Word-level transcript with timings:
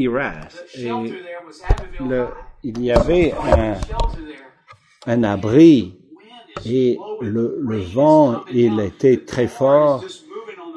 Iras. 0.00 0.48
Et 0.76 0.90
le, 2.10 2.26
il 2.62 2.82
y 2.82 2.90
avait 2.90 3.32
un, 3.56 3.74
un 5.06 5.22
abri 5.24 5.96
et 6.66 6.98
le, 7.20 7.58
le 7.60 7.78
vent, 7.80 8.42
il 8.52 8.80
était 8.80 9.18
très 9.24 9.46
fort. 9.46 10.04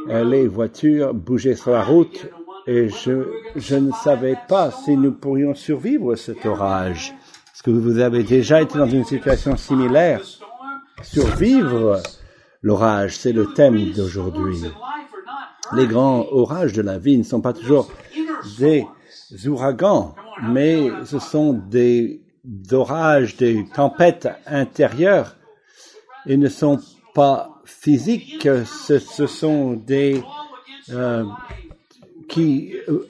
Les 0.08 0.48
voitures 0.48 1.14
bougeaient 1.14 1.56
sur 1.56 1.72
la 1.72 1.84
route 1.84 2.28
et 2.68 2.90
je, 2.90 3.26
je 3.56 3.76
ne 3.76 3.92
savais 3.92 4.38
pas 4.50 4.72
si 4.72 4.98
nous 4.98 5.14
pourrions 5.14 5.56
survivre 5.56 6.16
cet 6.16 6.46
orage. 6.46 7.14
Est-ce 7.54 7.64
que 7.64 7.72
vous 7.72 8.00
avez 8.00 8.24
déjà 8.24 8.62
été 8.62 8.78
dans 8.78 8.90
une 8.90 9.06
situation 9.06 9.56
similaire? 9.56 10.22
Survivre 11.02 12.02
l'orage, 12.62 13.18
c'est 13.18 13.32
le 13.34 13.54
thème 13.54 13.92
d'aujourd'hui. 13.92 14.60
Les 15.74 15.88
grands 15.88 16.26
orages 16.32 16.74
de 16.74 16.82
la 16.82 16.98
vie 16.98 17.18
ne 17.18 17.24
sont 17.24 17.42
pas 17.42 17.54
toujours 17.54 17.90
des 18.60 18.86
ouragans, 19.48 20.16
mais 20.42 20.90
ce 21.06 21.20
sont 21.20 21.54
des 21.54 22.22
orages, 22.72 23.38
des 23.38 23.66
tempêtes 23.74 24.30
intérieures 24.46 25.36
et 26.26 26.38
ne 26.38 26.50
sont 26.50 26.80
pas 27.14 27.62
physiques, 27.66 28.48
ce, 28.66 29.28
sont 29.28 29.74
des 29.74 30.22
euh, 30.92 31.24
qui, 32.28 32.74
euh, 32.90 33.08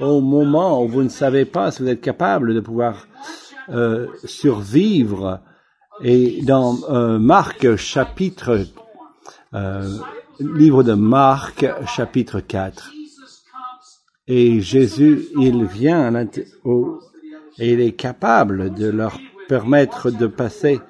au 0.00 0.20
moment 0.20 0.82
où 0.82 0.88
vous 0.88 1.02
ne 1.02 1.08
savez 1.08 1.44
pas 1.44 1.70
si 1.70 1.82
vous 1.82 1.88
êtes 1.88 2.00
capable 2.00 2.54
de 2.54 2.60
pouvoir 2.60 3.06
euh, 3.70 4.08
survivre, 4.24 5.40
et 6.02 6.42
dans 6.42 6.76
euh, 6.90 7.18
Marc 7.18 7.76
chapitre, 7.76 8.66
livre 10.40 10.82
de 10.82 10.94
Marc 10.94 11.64
chapitre 11.86 12.40
4, 12.40 12.93
et 14.26 14.60
Jésus, 14.60 15.26
il 15.38 15.64
vient 15.64 16.12
et 17.58 17.72
il 17.72 17.80
est 17.80 17.92
capable 17.92 18.72
de 18.72 18.88
leur 18.88 19.18
permettre 19.48 20.10
de 20.10 20.26
passer 20.26 20.80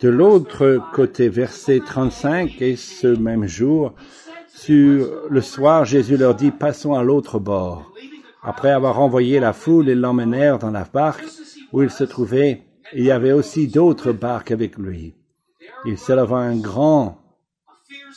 de 0.00 0.08
l'autre 0.08 0.80
côté, 0.92 1.28
verset 1.28 1.80
35, 1.84 2.60
et 2.60 2.74
ce 2.74 3.06
même 3.06 3.46
jour, 3.46 3.94
sur 4.48 5.08
le 5.30 5.40
soir, 5.40 5.84
Jésus 5.84 6.16
leur 6.16 6.34
dit, 6.34 6.50
passons 6.50 6.94
à 6.94 7.04
l'autre 7.04 7.38
bord. 7.38 7.92
Après 8.42 8.72
avoir 8.72 9.00
envoyé 9.00 9.38
la 9.38 9.52
foule, 9.52 9.88
ils 9.88 10.00
l'emmenèrent 10.00 10.58
dans 10.58 10.72
la 10.72 10.84
barque 10.84 11.24
où 11.72 11.82
il 11.82 11.90
se 11.90 12.02
trouvait. 12.02 12.62
Il 12.94 13.04
y 13.04 13.12
avait 13.12 13.30
aussi 13.30 13.68
d'autres 13.68 14.10
barques 14.10 14.50
avec 14.50 14.76
lui. 14.76 15.14
Il 15.84 15.96
s'éleva 15.96 16.38
un 16.38 16.56
grand 16.56 17.18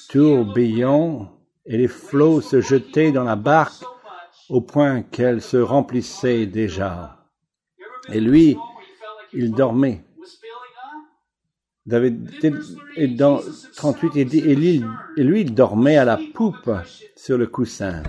tourbillon 0.09 1.27
et 1.67 1.77
les 1.77 1.88
flots 1.88 2.41
se 2.41 2.61
jetaient 2.61 3.11
dans 3.11 3.23
la 3.23 3.35
barque 3.35 3.83
au 4.49 4.61
point 4.61 5.01
qu'elle 5.01 5.41
se 5.41 5.57
remplissait 5.57 6.45
déjà. 6.45 7.25
Et 8.11 8.19
lui, 8.19 8.57
il 9.33 9.51
dormait. 9.51 10.03
David, 11.85 12.31
et 12.95 13.07
dans 13.07 13.41
38, 13.75 14.11
il 14.16 14.35
et 14.49 14.55
lui, 14.55 14.83
et 15.17 15.23
lui, 15.23 15.41
il 15.41 15.53
dormait 15.53 15.97
à 15.97 16.05
la 16.05 16.19
poupe 16.33 16.71
sur 17.16 17.38
le 17.38 17.47
coussin. 17.47 18.01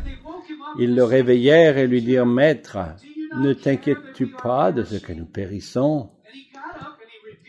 Ils 0.78 0.94
le 0.94 1.04
réveillèrent 1.04 1.78
et 1.78 1.86
lui 1.86 2.02
dirent, 2.02 2.26
Maître, 2.26 2.78
ne 3.38 3.52
t'inquiètes-tu 3.52 4.28
pas 4.28 4.72
de 4.72 4.82
ce 4.82 4.96
que 4.96 5.12
nous 5.12 5.26
périssons? 5.26 6.10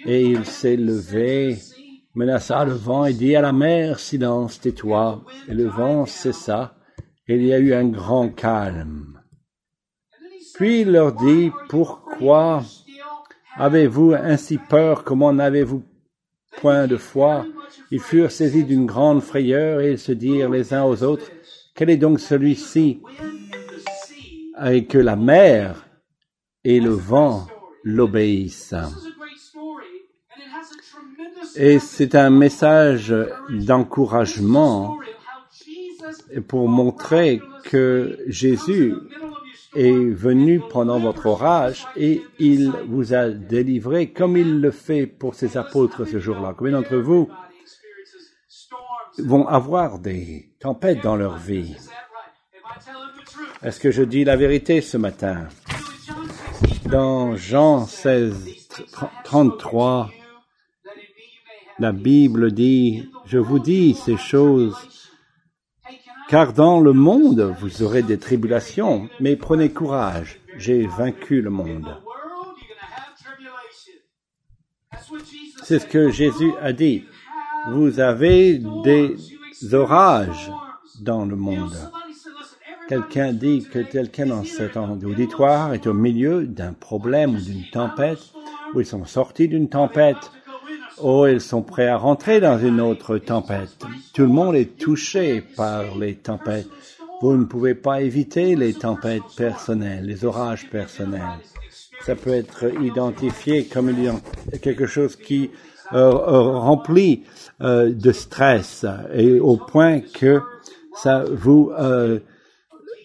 Et 0.06 0.26
il 0.26 0.46
s'est 0.46 0.78
levé, 0.78 1.58
menaça 2.14 2.64
le 2.66 2.74
vent 2.74 3.06
et 3.06 3.14
dit 3.14 3.36
à 3.36 3.42
la 3.42 3.54
mer, 3.54 4.00
silence, 4.00 4.60
tais-toi. 4.60 5.24
Et 5.48 5.54
le 5.54 5.68
vent 5.68 6.06
cessa, 6.06 6.77
il 7.36 7.46
y 7.46 7.54
a 7.54 7.60
eu 7.60 7.74
un 7.74 7.88
grand 7.88 8.30
calme. 8.30 9.22
Puis 10.54 10.82
il 10.82 10.92
leur 10.92 11.14
dit, 11.14 11.52
pourquoi 11.70 12.64
avez-vous 13.56 14.14
ainsi 14.14 14.58
peur? 14.58 15.04
Comment 15.04 15.34
n'avez-vous 15.34 15.84
point 16.62 16.88
de 16.88 16.98
foi? 16.98 17.46
Ils 17.92 18.00
furent 18.00 18.32
saisis 18.32 18.64
d'une 18.64 18.86
grande 18.86 19.22
frayeur 19.22 19.82
et 19.82 19.92
ils 19.92 20.00
se 20.00 20.12
dirent 20.12 20.50
les 20.50 20.74
uns 20.74 20.84
aux 20.84 21.04
autres, 21.04 21.30
quel 21.76 21.90
est 21.90 21.98
donc 21.98 22.20
celui-ci? 22.20 23.02
Et 24.66 24.86
que 24.86 24.98
la 24.98 25.16
mer 25.16 25.86
et 26.64 26.80
le 26.80 26.90
vent 26.90 27.48
l'obéissent. 27.84 28.74
Et 31.56 31.80
c'est 31.80 32.16
un 32.16 32.30
message 32.30 33.14
d'encouragement 33.50 34.98
pour 36.48 36.68
montrer 36.68 37.42
que 37.64 38.20
Jésus 38.28 38.94
est 39.76 39.92
venu 39.92 40.62
pendant 40.70 41.00
votre 41.00 41.26
orage 41.26 41.86
et 41.96 42.22
il 42.40 42.72
vous 42.88 43.14
a 43.14 43.30
délivré 43.30 44.12
comme 44.12 44.38
il 44.38 44.62
le 44.62 44.72
fait 44.72 45.06
pour 45.06 45.36
ses 45.36 45.58
apôtres 45.58 46.06
ce 46.06 46.20
jour-là. 46.20 46.56
Combien 46.58 46.74
d'entre 46.74 46.98
vous 46.98 47.30
vont 49.20 49.48
avoir 49.48 50.00
des 50.00 50.52
tempêtes 50.60 51.04
dans 51.04 51.16
leur 51.16 51.38
vie? 51.38 51.76
Est-ce 53.64 53.80
que 53.80 53.92
je 53.92 54.04
dis 54.04 54.24
la 54.24 54.36
vérité 54.36 54.82
ce 54.82 54.98
matin? 54.98 55.48
Dans 56.86 57.36
Jean 57.36 57.86
16, 57.86 58.48
33, 59.24 60.10
la 61.80 61.92
Bible 61.92 62.52
dit, 62.52 63.10
je 63.26 63.38
vous 63.38 63.60
dis 63.60 63.94
ces 63.94 64.18
choses, 64.18 64.76
car 66.30 66.54
dans 66.54 66.80
le 66.80 66.94
monde 66.94 67.56
vous 67.60 67.84
aurez 67.84 68.04
des 68.04 68.18
tribulations, 68.18 69.10
mais 69.20 69.36
prenez 69.36 69.70
courage, 69.70 70.40
j'ai 70.58 70.86
vaincu 70.88 71.42
le 71.42 71.50
monde. 71.50 71.88
C'est 75.64 75.80
ce 75.80 75.86
que 75.86 76.10
Jésus 76.10 76.52
a 76.62 76.74
dit. 76.74 77.04
Vous 77.72 78.00
avez 78.00 78.62
des 78.84 79.16
orages 79.74 80.52
dans 81.02 81.26
le 81.26 81.36
monde. 81.36 81.76
Quelqu'un 82.88 83.34
dit 83.34 83.68
que 83.70 83.80
quelqu'un 83.80 84.28
dans 84.28 84.46
cet 84.46 84.78
auditoire 84.78 85.74
est 85.74 85.88
au 85.88 85.94
milieu 85.94 86.46
d'un 86.46 86.72
problème 86.72 87.36
ou 87.36 87.40
d'une 87.42 87.70
tempête, 87.70 88.32
ou 88.74 88.80
ils 88.80 88.86
sont 88.86 89.04
sortis 89.04 89.50
d'une 89.50 89.68
tempête, 89.68 90.32
ou 91.02 91.26
ils 91.28 91.42
sont 91.42 91.62
prêts 91.62 91.88
à 91.88 91.98
rentrer 91.98 92.40
dans 92.40 92.58
une 92.60 92.82
autre 92.82 93.18
tempête. 93.18 93.78
Tout 94.14 94.24
le 94.24 94.28
monde 94.28 94.56
est 94.56 94.78
touché 94.78 95.42
par 95.56 95.98
les 95.98 96.16
tempêtes. 96.16 96.68
Vous 97.22 97.36
ne 97.36 97.46
pouvez 97.46 97.76
pas 97.76 98.02
éviter 98.02 98.56
les 98.56 98.74
tempêtes 98.74 99.24
personnelles, 99.36 100.06
les 100.06 100.26
orages 100.26 100.70
personnels. 100.70 101.22
Ça 102.06 102.16
peut 102.16 102.34
être 102.34 102.66
identifié 102.82 103.66
comme 103.66 103.92
quelque 104.62 104.86
chose 104.86 105.16
qui 105.16 105.50
euh, 105.94 106.12
remplit 106.12 107.24
euh, 107.62 107.94
de 107.94 108.12
stress 108.12 108.86
et 109.14 109.40
au 109.40 109.58
point 109.58 110.02
que 110.02 110.42
ça 110.96 111.24
vous 111.30 111.72
euh, 111.78 112.20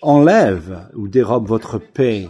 enlève 0.03 0.89
ou 0.95 1.09
dérobe 1.09 1.47
votre 1.47 1.79
paix 1.79 2.29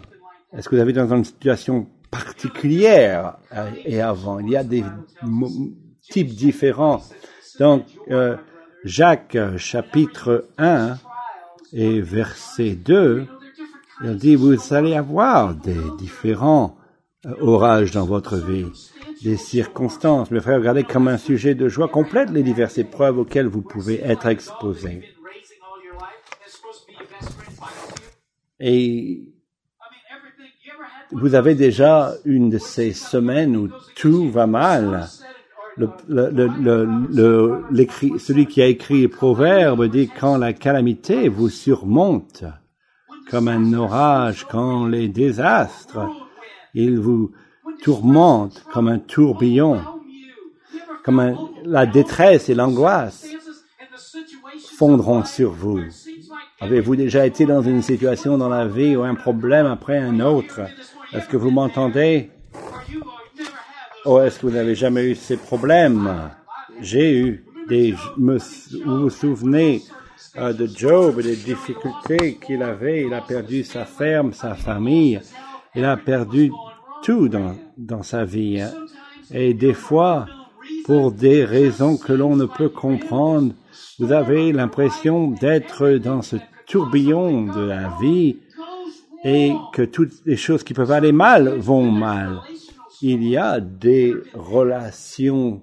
Est-ce 0.56 0.68
que 0.68 0.76
vous 0.76 0.82
avez 0.82 0.92
dans 0.92 1.12
une 1.14 1.24
situation 1.24 1.86
particulière 2.12 3.38
et 3.84 4.00
avant 4.00 4.38
Il 4.38 4.50
y 4.50 4.56
a 4.56 4.62
des 4.62 4.84
types 6.10 6.28
différents. 6.28 7.02
Donc, 7.58 7.86
euh, 8.10 8.36
Jacques 8.84 9.38
chapitre 9.56 10.46
1 10.58 10.96
et 11.72 12.00
verset 12.00 12.72
2, 12.72 13.26
il 14.04 14.16
dit, 14.16 14.36
vous 14.36 14.74
allez 14.74 14.94
avoir 14.94 15.54
des 15.54 15.80
différents 15.98 16.76
orages 17.40 17.92
dans 17.92 18.04
votre 18.04 18.36
vie, 18.36 18.66
des 19.22 19.36
circonstances. 19.36 20.30
Mes 20.30 20.40
frères, 20.40 20.58
regardez 20.58 20.84
comme 20.84 21.08
un 21.08 21.18
sujet 21.18 21.54
de 21.54 21.68
joie 21.68 21.88
complète 21.88 22.30
les 22.30 22.42
diverses 22.42 22.78
épreuves 22.78 23.18
auxquelles 23.18 23.46
vous 23.46 23.62
pouvez 23.62 24.00
être 24.02 24.26
exposés. 24.26 25.02
Et 28.58 29.31
vous 31.12 31.34
avez 31.34 31.54
déjà 31.54 32.12
une 32.24 32.50
de 32.50 32.58
ces 32.58 32.92
semaines 32.92 33.56
où 33.56 33.68
tout 33.94 34.30
va 34.30 34.46
mal. 34.46 35.08
Le, 35.76 35.88
le, 36.08 36.48
le, 37.70 38.18
celui 38.18 38.46
qui 38.46 38.60
a 38.60 38.66
écrit 38.66 39.00
les 39.00 39.08
proverbes 39.08 39.86
dit 39.86 40.10
quand 40.20 40.36
la 40.36 40.52
calamité 40.52 41.28
vous 41.28 41.48
surmonte 41.48 42.44
comme 43.30 43.48
un 43.48 43.72
orage, 43.72 44.46
quand 44.50 44.86
les 44.86 45.08
désastres, 45.08 46.06
ils 46.74 46.98
vous 46.98 47.32
tourmentent 47.82 48.64
comme 48.72 48.88
un 48.88 48.98
tourbillon, 48.98 49.80
comme 51.04 51.20
un, 51.20 51.36
la 51.64 51.86
détresse 51.86 52.50
et 52.50 52.54
l'angoisse 52.54 53.26
fondront 54.76 55.24
sur 55.24 55.52
vous. 55.52 55.80
Avez-vous 56.60 56.96
déjà 56.96 57.26
été 57.26 57.46
dans 57.46 57.62
une 57.62 57.82
situation 57.82 58.36
dans 58.36 58.48
la 58.48 58.66
vie 58.66 58.94
ou 58.94 59.02
un 59.02 59.14
problème 59.14 59.66
après 59.66 59.98
un 59.98 60.20
autre? 60.20 60.60
Est-ce 61.14 61.28
que 61.28 61.36
vous 61.36 61.50
m'entendez? 61.50 62.30
Ou 64.06 64.18
est-ce 64.20 64.38
que 64.40 64.46
vous 64.46 64.52
n'avez 64.54 64.74
jamais 64.74 65.10
eu 65.10 65.14
ces 65.14 65.36
problèmes? 65.36 66.30
J'ai 66.80 67.18
eu 67.18 67.44
des, 67.68 67.94
vous 68.16 68.38
vous 69.02 69.10
souvenez 69.10 69.82
euh, 70.38 70.54
de 70.54 70.66
Job 70.66 71.20
et 71.20 71.22
des 71.22 71.36
difficultés 71.36 72.38
qu'il 72.44 72.62
avait? 72.62 73.02
Il 73.02 73.12
a 73.12 73.20
perdu 73.20 73.62
sa 73.62 73.84
ferme, 73.84 74.32
sa 74.32 74.54
famille. 74.54 75.20
Il 75.74 75.84
a 75.84 75.98
perdu 75.98 76.50
tout 77.02 77.28
dans, 77.28 77.56
dans 77.76 78.02
sa 78.02 78.24
vie. 78.24 78.64
Et 79.30 79.52
des 79.52 79.74
fois, 79.74 80.26
pour 80.86 81.12
des 81.12 81.44
raisons 81.44 81.98
que 81.98 82.14
l'on 82.14 82.36
ne 82.36 82.46
peut 82.46 82.70
comprendre, 82.70 83.52
vous 83.98 84.12
avez 84.12 84.50
l'impression 84.52 85.28
d'être 85.28 85.90
dans 85.90 86.22
ce 86.22 86.36
tourbillon 86.66 87.52
de 87.52 87.60
la 87.60 87.92
vie 88.00 88.38
et 89.24 89.52
que 89.72 89.82
toutes 89.82 90.12
les 90.26 90.36
choses 90.36 90.64
qui 90.64 90.74
peuvent 90.74 90.92
aller 90.92 91.12
mal 91.12 91.48
vont 91.48 91.90
mal. 91.90 92.40
Il 93.00 93.24
y 93.24 93.36
a 93.36 93.60
des 93.60 94.14
relations 94.34 95.62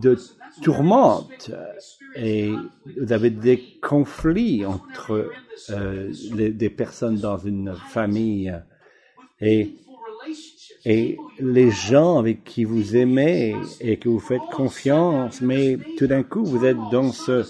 de 0.00 0.18
tourmente 0.62 1.50
et 2.16 2.52
vous 2.96 3.12
avez 3.12 3.30
des 3.30 3.60
conflits 3.82 4.64
entre 4.64 5.30
euh, 5.70 6.12
des 6.30 6.70
personnes 6.70 7.16
dans 7.16 7.38
une 7.38 7.74
famille 7.74 8.54
et 9.40 9.74
et 10.86 11.16
les 11.38 11.70
gens 11.70 12.18
avec 12.18 12.44
qui 12.44 12.64
vous 12.64 12.94
aimez 12.94 13.56
et 13.80 13.96
que 13.96 14.08
vous 14.10 14.20
faites 14.20 14.42
confiance, 14.52 15.40
mais 15.40 15.78
tout 15.96 16.06
d'un 16.06 16.22
coup 16.22 16.44
vous 16.44 16.64
êtes 16.64 16.76
dans 16.92 17.10
ce 17.10 17.44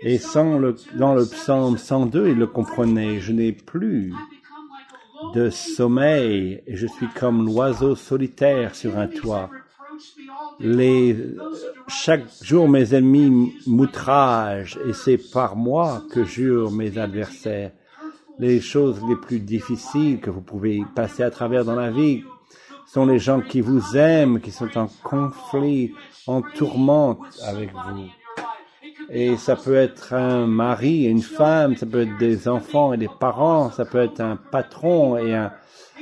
et 0.00 0.18
sans 0.18 0.58
le, 0.58 0.76
dans 0.98 1.14
le 1.14 1.24
psaume 1.24 1.78
102, 1.78 2.28
il 2.28 2.38
le 2.38 2.46
comprenait, 2.46 3.20
je 3.20 3.32
n'ai 3.32 3.52
plus 3.52 4.12
de 5.34 5.50
sommeil 5.50 6.62
et 6.66 6.76
je 6.76 6.86
suis 6.86 7.08
comme 7.08 7.46
l'oiseau 7.46 7.96
solitaire 7.96 8.74
sur 8.74 8.98
un 8.98 9.06
toit. 9.06 9.50
Chaque 11.88 12.24
jour 12.42 12.68
mes 12.68 12.94
ennemis 12.94 13.54
m'outragent 13.66 14.78
et 14.86 14.92
c'est 14.92 15.18
par 15.18 15.56
moi 15.56 16.02
que 16.12 16.24
jurent 16.24 16.70
mes 16.70 16.98
adversaires. 16.98 17.72
Les 18.38 18.60
choses 18.60 19.00
les 19.08 19.16
plus 19.16 19.40
difficiles 19.40 20.20
que 20.20 20.30
vous 20.30 20.42
pouvez 20.42 20.82
passer 20.94 21.22
à 21.22 21.30
travers 21.30 21.64
dans 21.64 21.74
la 21.74 21.90
vie 21.90 22.22
sont 22.86 23.06
les 23.06 23.18
gens 23.18 23.40
qui 23.40 23.62
vous 23.62 23.96
aiment, 23.96 24.40
qui 24.40 24.50
sont 24.50 24.76
en 24.76 24.88
conflit, 25.02 25.94
en 26.26 26.42
tourmente 26.42 27.20
avec 27.42 27.72
vous. 27.72 28.08
Et 29.08 29.36
ça 29.36 29.54
peut 29.54 29.76
être 29.76 30.14
un 30.14 30.46
mari 30.46 31.06
et 31.06 31.10
une 31.10 31.22
femme, 31.22 31.76
ça 31.76 31.86
peut 31.86 32.02
être 32.02 32.18
des 32.18 32.48
enfants 32.48 32.92
et 32.92 32.96
des 32.96 33.08
parents, 33.20 33.70
ça 33.70 33.84
peut 33.84 33.98
être 33.98 34.20
un 34.20 34.36
patron 34.36 35.16
et 35.16 35.34
un, 35.34 35.52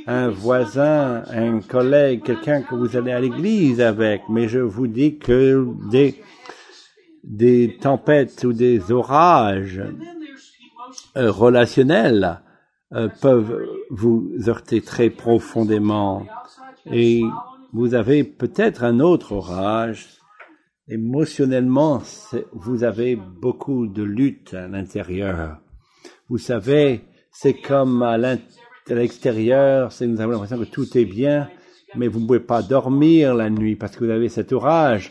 un 0.07 0.29
voisin, 0.29 1.23
un 1.29 1.61
collègue, 1.61 2.23
quelqu'un 2.23 2.63
que 2.63 2.75
vous 2.75 2.97
allez 2.97 3.13
à 3.13 3.21
l'église 3.21 3.81
avec. 3.81 4.23
Mais 4.29 4.49
je 4.49 4.59
vous 4.59 4.87
dis 4.87 5.19
que 5.19 5.67
des, 5.91 6.23
des 7.23 7.77
tempêtes 7.81 8.43
ou 8.45 8.53
des 8.53 8.91
orages 8.91 9.83
euh, 11.17 11.31
relationnels 11.31 12.41
euh, 12.95 13.09
peuvent 13.21 13.67
vous 13.91 14.31
heurter 14.47 14.81
très 14.81 15.11
profondément. 15.11 16.27
Et 16.91 17.23
vous 17.73 17.95
avez 17.95 18.25
peut-être 18.25 18.85
un 18.85 19.01
autre 19.01 19.33
orage 19.33 20.09
émotionnellement, 20.89 22.03
vous 22.53 22.85
avez 22.85 23.17
beaucoup 23.17 23.87
de 23.87 24.03
lutte 24.03 24.55
à 24.55 24.69
l'intérieur. 24.69 25.59
Vous 26.29 26.39
savez, 26.39 27.03
c'est 27.31 27.55
comme 27.55 28.03
à 28.03 28.17
l'extérieur, 28.89 29.91
nous 30.01 30.21
avons 30.21 30.33
l'impression 30.33 30.59
que 30.59 30.65
tout 30.65 30.97
est 30.97 31.05
bien, 31.05 31.49
mais 31.97 32.09
vous 32.09 32.21
ne 32.21 32.27
pouvez 32.27 32.41
pas 32.41 32.63
dormir 32.63 33.35
la 33.35 33.51
nuit 33.51 33.77
parce 33.77 33.97
que 33.97 34.05
vous 34.05 34.11
avez 34.11 34.29
cet 34.29 34.53
orage, 34.53 35.11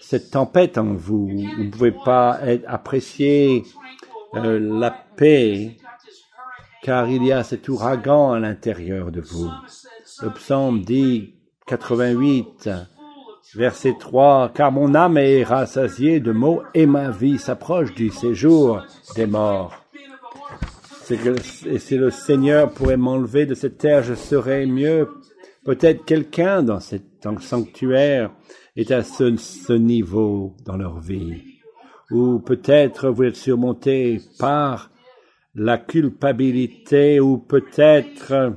cette 0.00 0.30
tempête 0.30 0.78
en 0.78 0.94
vous. 0.94 1.28
Vous 1.28 1.64
ne 1.64 1.70
pouvez 1.70 1.94
pas 2.04 2.40
être, 2.44 2.64
apprécier 2.68 3.64
euh, 4.34 4.58
la 4.58 4.90
paix 4.90 5.76
car 6.82 7.08
il 7.08 7.24
y 7.24 7.32
a 7.32 7.44
cet 7.44 7.68
ouragan 7.68 8.32
à 8.32 8.40
l'intérieur 8.40 9.12
de 9.12 9.20
vous. 9.20 9.48
Le 10.20 10.30
psaume 10.30 10.82
dit 10.82 11.34
88, 11.66 12.68
Verset 13.54 13.96
3, 14.00 14.52
car 14.54 14.72
mon 14.72 14.94
âme 14.94 15.18
est 15.18 15.42
rassasiée 15.42 16.20
de 16.20 16.32
mots 16.32 16.62
et 16.72 16.86
ma 16.86 17.10
vie 17.10 17.38
s'approche 17.38 17.94
du 17.94 18.08
séjour 18.08 18.82
des 19.14 19.26
morts. 19.26 19.84
et 21.10 21.78
si 21.78 21.96
le 21.98 22.10
Seigneur 22.10 22.70
pourrait 22.70 22.96
m'enlever 22.96 23.44
de 23.44 23.54
cette 23.54 23.76
terre, 23.76 24.02
je 24.02 24.14
serais 24.14 24.64
mieux. 24.64 25.06
Peut-être 25.66 26.04
quelqu'un 26.06 26.62
dans 26.62 26.80
cet 26.80 27.04
sanctuaire 27.40 28.30
est 28.74 28.90
à 28.90 29.02
ce, 29.02 29.36
ce 29.36 29.74
niveau 29.74 30.56
dans 30.64 30.78
leur 30.78 30.98
vie. 30.98 31.42
Ou 32.10 32.38
peut-être 32.38 33.10
vous 33.10 33.24
êtes 33.24 33.36
surmonté 33.36 34.20
par 34.38 34.90
la 35.54 35.76
culpabilité, 35.76 37.20
ou 37.20 37.36
peut-être 37.36 38.54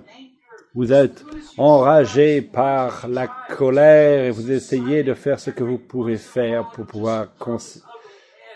vous 0.75 0.91
êtes 0.91 1.23
enragé 1.57 2.41
par 2.41 3.07
la 3.07 3.27
colère 3.27 4.25
et 4.25 4.31
vous 4.31 4.51
essayez 4.51 5.03
de 5.03 5.13
faire 5.13 5.39
ce 5.39 5.49
que 5.49 5.63
vous 5.63 5.77
pouvez 5.77 6.17
faire 6.17 6.69
pour 6.71 6.85
pouvoir 6.85 7.27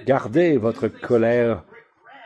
garder 0.05 0.57
votre 0.57 0.89
colère 0.89 1.63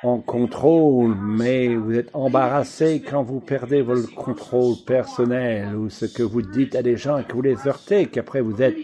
en 0.02 0.20
contrôle, 0.20 1.16
mais 1.16 1.76
vous 1.76 1.94
êtes 1.94 2.10
embarrassé 2.14 3.02
quand 3.08 3.24
vous 3.24 3.40
perdez 3.40 3.82
votre 3.82 4.14
contrôle 4.14 4.76
personnel 4.86 5.76
ou 5.76 5.90
ce 5.90 6.06
que 6.06 6.24
vous 6.24 6.42
dites 6.42 6.76
à 6.76 6.82
des 6.82 6.98
gens 6.98 7.20
et 7.20 7.24
que 7.24 7.34
vous 7.34 7.42
les 7.44 7.68
heurtez, 7.68 8.08
qu'après 8.08 8.42
vous 8.42 8.62
êtes 8.62 8.76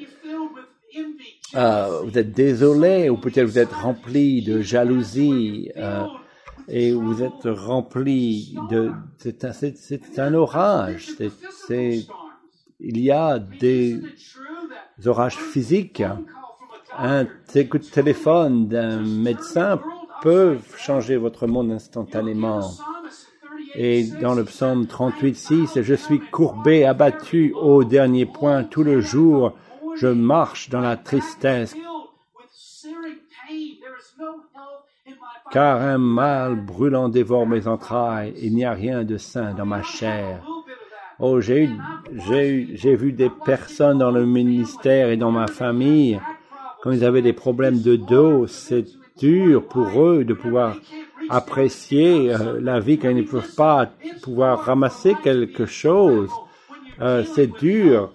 euh, 1.56 2.02
vous 2.04 2.18
êtes 2.18 2.32
désolé 2.32 3.10
ou 3.10 3.18
peut-être 3.18 3.48
vous 3.48 3.58
êtes 3.58 3.74
rempli 3.74 4.44
de 4.44 4.62
jalousie. 4.62 5.72
Euh, 5.76 6.06
et 6.70 6.94
vous 6.94 7.24
êtes 7.24 7.46
rempli 7.46 8.56
de 8.70 8.92
c'est 9.18 9.44
un, 9.44 9.52
c'est 9.52 10.20
un 10.20 10.34
orage. 10.34 11.10
C'est 11.68 12.06
il 12.80 13.00
y 13.00 13.12
a 13.12 13.40
des 13.40 14.00
orages 15.06 15.38
physiques. 15.38 16.04
Un 16.98 17.26
coup 17.26 17.78
de 17.78 17.92
téléphone 17.92 18.68
d'un 18.68 19.02
médecin 19.02 19.80
peut 20.22 20.58
changer 20.78 21.18
votre 21.18 21.48
monde 21.48 21.72
instantanément. 21.72 22.72
Et 23.76 24.04
dans 24.22 24.34
le 24.34 24.44
psaume 24.44 24.88
38, 24.88 25.36
6, 25.36 25.82
je 25.82 25.94
suis 25.94 26.20
courbé, 26.20 26.86
abattu 26.86 27.54
au 27.54 27.84
dernier 27.84 28.26
point. 28.26 28.64
Tout 28.64 28.84
le 28.84 29.02
jour, 29.02 29.54
je 29.98 30.08
marche 30.08 30.70
dans 30.70 30.82
la 30.82 30.98
tristesse, 30.98 31.76
car 35.52 35.82
un 35.82 35.98
mal 35.98 36.56
brûlant 36.56 37.10
dévore 37.10 37.48
mes 37.48 37.68
entrailles, 37.68 38.34
il 38.42 38.54
n'y 38.54 38.66
a 38.66 38.74
rien 38.74 39.04
de 39.04 39.18
sain 39.18 39.54
dans 39.54 39.66
ma 39.66 39.82
chair. 39.82 40.42
Oh, 41.20 41.42
j'ai 41.42 41.70
j'ai 42.16 42.96
vu 42.96 43.12
des 43.12 43.30
personnes 43.46 43.98
dans 43.98 44.12
le 44.12 44.26
ministère 44.26 45.10
et 45.10 45.18
dans 45.18 45.32
ma 45.32 45.48
famille, 45.48 46.20
quand 46.82 46.92
ils 46.92 47.04
avaient 47.04 47.22
des 47.22 47.34
problèmes 47.34 47.82
de 47.82 47.96
dos, 47.96 48.48
c'est 48.48 48.86
dur 49.18 49.68
pour 49.68 50.02
eux 50.02 50.24
de 50.24 50.34
pouvoir 50.34 50.76
apprécier 51.30 52.34
euh, 52.34 52.60
la 52.62 52.80
vie 52.80 52.98
quand 52.98 53.10
ils 53.10 53.18
ne 53.18 53.22
peuvent 53.24 53.56
pas 53.56 53.90
pouvoir 54.22 54.60
ramasser 54.60 55.16
quelque 55.24 55.66
chose. 55.66 56.30
Euh, 57.02 57.24
c'est 57.36 57.48
dur 57.60 58.12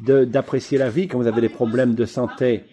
d'apprécier 0.00 0.78
la 0.78 0.88
vie 0.88 1.08
quand 1.08 1.18
vous 1.18 1.26
avez 1.26 1.40
des 1.40 1.48
problèmes 1.48 1.94
de 1.94 2.04
santé. 2.04 2.64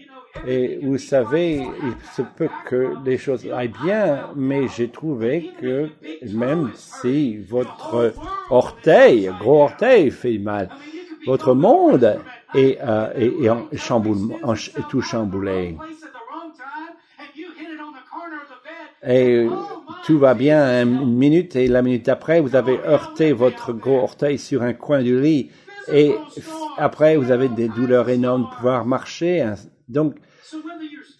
Et 0.46 0.79
vous 0.82 0.98
savez, 0.98 1.56
il 1.58 2.15
se 2.15 2.22
peut 2.22 2.50
que 2.65 2.94
les 3.06 3.17
choses 3.17 3.48
aillent 3.51 3.74
bien, 3.84 4.29
mais 4.36 4.67
j'ai 4.67 4.89
trouvé 4.89 5.51
que 5.60 5.89
même 6.34 6.72
si 6.75 7.38
votre 7.38 8.13
orteil, 8.50 9.32
gros 9.39 9.63
orteil, 9.63 10.12
fait 10.12 10.38
mal, 10.38 10.70
votre 11.25 11.53
monde 11.53 12.20
est, 12.53 12.77
euh, 12.82 13.10
est, 13.15 13.50
en 13.50 13.67
en, 14.44 14.53
est 14.53 14.88
tout 14.89 15.01
chamboulé. 15.01 15.77
Et 19.06 19.48
tout 20.06 20.20
va 20.20 20.34
bien 20.34 20.84
une 20.84 21.13
minute 21.13 21.56
et 21.56 21.67
la 21.67 21.82
minute 21.82 22.10
après, 22.10 22.41
vous 22.41 22.56
avez 22.56 22.79
heurté 22.86 23.32
votre 23.32 23.72
gros 23.74 24.00
orteil 24.00 24.38
sur 24.38 24.63
un 24.63 24.74
coin 24.74 25.01
du 25.01 25.20
lit 25.22 25.50
et 25.91 26.15
après, 26.77 27.15
vous 27.15 27.32
avez 27.32 27.50
des 27.50 27.70
douleurs 27.70 28.10
énormes 28.10 28.44
de 28.44 28.56
pouvoir 28.56 28.86
marcher. 28.86 29.53
Donc, 29.88 30.15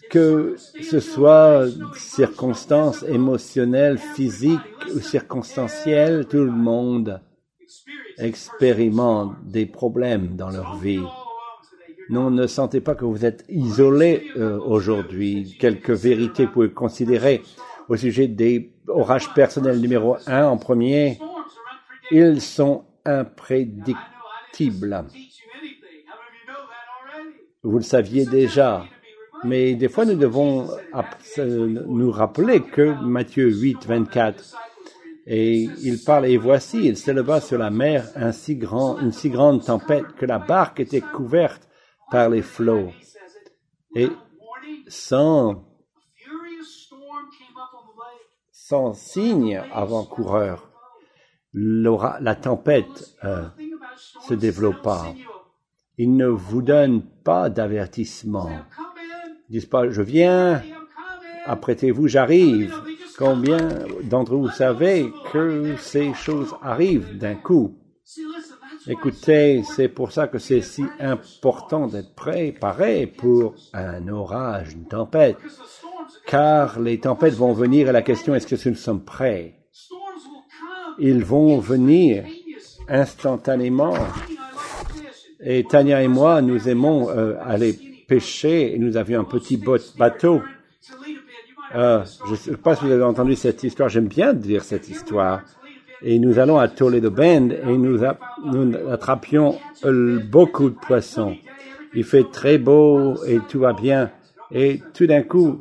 que 0.10 0.56
ce 0.82 1.00
soit 1.00 1.66
circonstances 1.96 3.04
émotionnelles, 3.04 3.98
physiques 3.98 4.60
ou 4.94 5.00
circonstancielles, 5.00 6.28
tout 6.28 6.44
le 6.44 6.52
monde 6.52 7.22
expérimente 8.18 9.36
des 9.46 9.66
problèmes 9.66 10.36
dans 10.36 10.50
leur 10.50 10.78
vie. 10.78 11.04
Non, 12.10 12.32
ne 12.32 12.48
sentez 12.48 12.80
pas 12.80 12.96
que 12.96 13.06
vous 13.06 13.26
êtes 13.26 13.44
isolé 13.50 14.28
euh, 14.38 14.58
aujourd'hui. 14.60 15.58
Quelques 15.60 15.92
vérités 15.92 16.44
que 16.44 16.48
vous 16.48 16.54
pouvez 16.54 16.72
considérer 16.72 17.42
au 17.90 17.98
sujet 17.98 18.28
des 18.28 18.74
orages 18.88 19.34
personnels 19.34 19.82
numéro 19.82 20.16
un 20.26 20.46
en 20.46 20.58
premier. 20.58 21.20
Ils 22.12 22.42
sont 22.42 22.86
imprédictibles. 23.04 25.06
Vous 27.68 27.80
le 27.80 27.84
saviez 27.84 28.26
déjà. 28.26 28.86
Mais 29.44 29.76
des 29.76 29.90
fois, 29.90 30.06
nous 30.06 30.16
devons 30.16 30.70
nous 31.38 32.12
rappeler 32.12 32.62
que 32.62 32.94
Matthieu 33.04 33.50
8, 33.52 33.86
24, 33.86 34.56
et 35.26 35.64
il 35.84 36.02
parle, 36.02 36.28
et 36.28 36.38
voici, 36.38 36.86
il 36.86 36.96
s'éleva 36.96 37.42
sur 37.42 37.58
la 37.58 37.70
mer 37.70 38.06
une 38.16 38.32
si 38.32 38.56
grande 39.30 39.66
tempête 39.66 40.14
que 40.16 40.26
la 40.26 40.40
barque 40.40 40.80
était 40.80 41.02
couverte 41.02 41.68
par 42.10 42.30
les 42.30 42.42
flots. 42.42 42.94
Et 43.94 44.08
sans, 44.88 45.66
sans 48.50 48.94
signe 48.94 49.62
avant-coureur, 49.74 50.72
la 51.52 52.36
tempête 52.36 53.18
euh, 53.26 53.44
se 54.26 54.36
développa. 54.36 55.14
Il 55.98 56.16
ne 56.16 56.28
vous 56.28 56.62
donne 56.62 57.02
pas 57.24 57.50
d'avertissement. 57.50 58.50
Ils 59.50 59.54
disent 59.54 59.66
pas, 59.66 59.90
je 59.90 60.02
viens, 60.02 60.62
apprêtez-vous, 61.46 62.08
j'arrive. 62.08 62.74
Combien 63.18 63.70
d'entre 64.04 64.36
vous 64.36 64.50
savez 64.50 65.12
que 65.32 65.76
ces 65.80 66.14
choses 66.14 66.54
arrivent 66.62 67.18
d'un 67.18 67.34
coup? 67.34 67.76
Écoutez, 68.88 69.64
c'est 69.76 69.90
pour 69.90 70.12
ça 70.12 70.28
que 70.28 70.38
c'est 70.38 70.62
si 70.62 70.86
important 71.00 71.88
d'être 71.88 72.14
préparé 72.14 73.08
pour 73.08 73.56
un 73.74 74.08
orage, 74.08 74.74
une 74.74 74.86
tempête, 74.86 75.38
car 76.28 76.80
les 76.80 77.00
tempêtes 77.00 77.34
vont 77.34 77.54
venir 77.54 77.90
et 77.90 77.92
la 77.92 78.04
question 78.04 78.36
est-ce 78.36 78.48
que 78.48 78.70
nous 78.70 78.76
sommes 78.76 79.04
prêts? 79.04 79.56
Ils 81.00 81.24
vont 81.24 81.58
venir 81.58 82.24
instantanément. 82.88 83.96
Et 85.50 85.64
Tania 85.64 86.04
et 86.04 86.10
moi, 86.10 86.42
nous 86.42 86.68
aimons 86.68 87.10
euh, 87.10 87.36
aller 87.42 87.74
pêcher 88.08 88.76
et 88.76 88.78
nous 88.78 88.98
avions 88.98 89.22
un 89.22 89.24
petit 89.24 89.58
bateau 89.98 90.42
euh, 91.76 92.04
je 92.26 92.32
ne 92.32 92.36
sais 92.36 92.58
pas 92.58 92.76
si 92.76 92.86
vous 92.86 92.92
avez 92.92 93.04
entendu 93.04 93.36
cette 93.36 93.64
histoire, 93.64 93.90
j'aime 93.90 94.08
bien 94.08 94.34
dire 94.34 94.64
cette 94.64 94.90
histoire. 94.90 95.42
Et 96.02 96.20
nous 96.20 96.40
allons 96.40 96.58
à 96.58 96.68
Toledo 96.68 97.10
Bend 97.10 97.50
et 97.52 97.78
nous, 97.78 98.04
attrapions 98.90 99.56
euh, 99.84 100.20
beaucoup 100.20 100.70
de 100.70 100.76
poissons. 100.76 101.36
Il 101.94 102.04
fait 102.04 102.26
très 102.32 102.58
beau 102.58 103.16
et 103.26 103.40
tout 103.50 103.60
va 103.60 103.74
bien. 103.74 104.12
Et 104.52 104.82
tout 104.94 105.08
d'un 105.08 105.24
coup, 105.24 105.60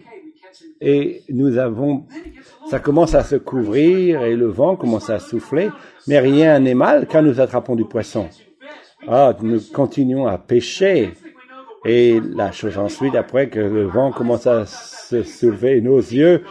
et 0.81 1.23
nous 1.31 1.59
avons, 1.59 2.05
ça 2.71 2.79
commence 2.79 3.15
à 3.15 3.25
se 3.25 3.37
couvrir 3.37 4.23
et 4.23 4.37
le 4.37 4.47
vent 4.47 4.77
commence 4.77 5.11
à 5.11 5.19
souffler, 5.19 5.71
mais 6.07 6.21
rien 6.21 6.61
n'est 6.61 6.75
mal 6.75 7.09
quand 7.11 7.23
nous 7.23 7.41
attrapons 7.41 7.75
du 7.75 7.85
poisson. 7.85 8.29
Ah, 9.09 9.35
nous 9.41 9.61
continuons 9.73 10.27
à 10.27 10.39
pêcher 10.39 11.13
et 11.85 12.21
la 12.21 12.51
chose 12.51 12.79
ensuite, 12.79 13.15
après 13.15 13.49
que 13.49 13.61
le 13.61 13.85
vent 13.85 14.11
commence 14.11 14.49
à 14.49 14.67
se 14.67 15.23
soulever, 15.23 15.81
nos 15.81 15.99
yeux 15.99 16.43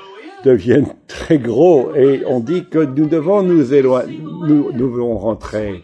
deviennent 0.45 0.93
très 1.07 1.37
gros 1.37 1.93
et 1.93 2.23
on 2.25 2.39
dit 2.39 2.69
que 2.69 2.79
nous 2.79 3.07
devons 3.07 3.43
nous 3.43 3.73
éloigner, 3.73 4.17
nous, 4.19 4.71
devons 4.71 5.17
rentrer. 5.17 5.83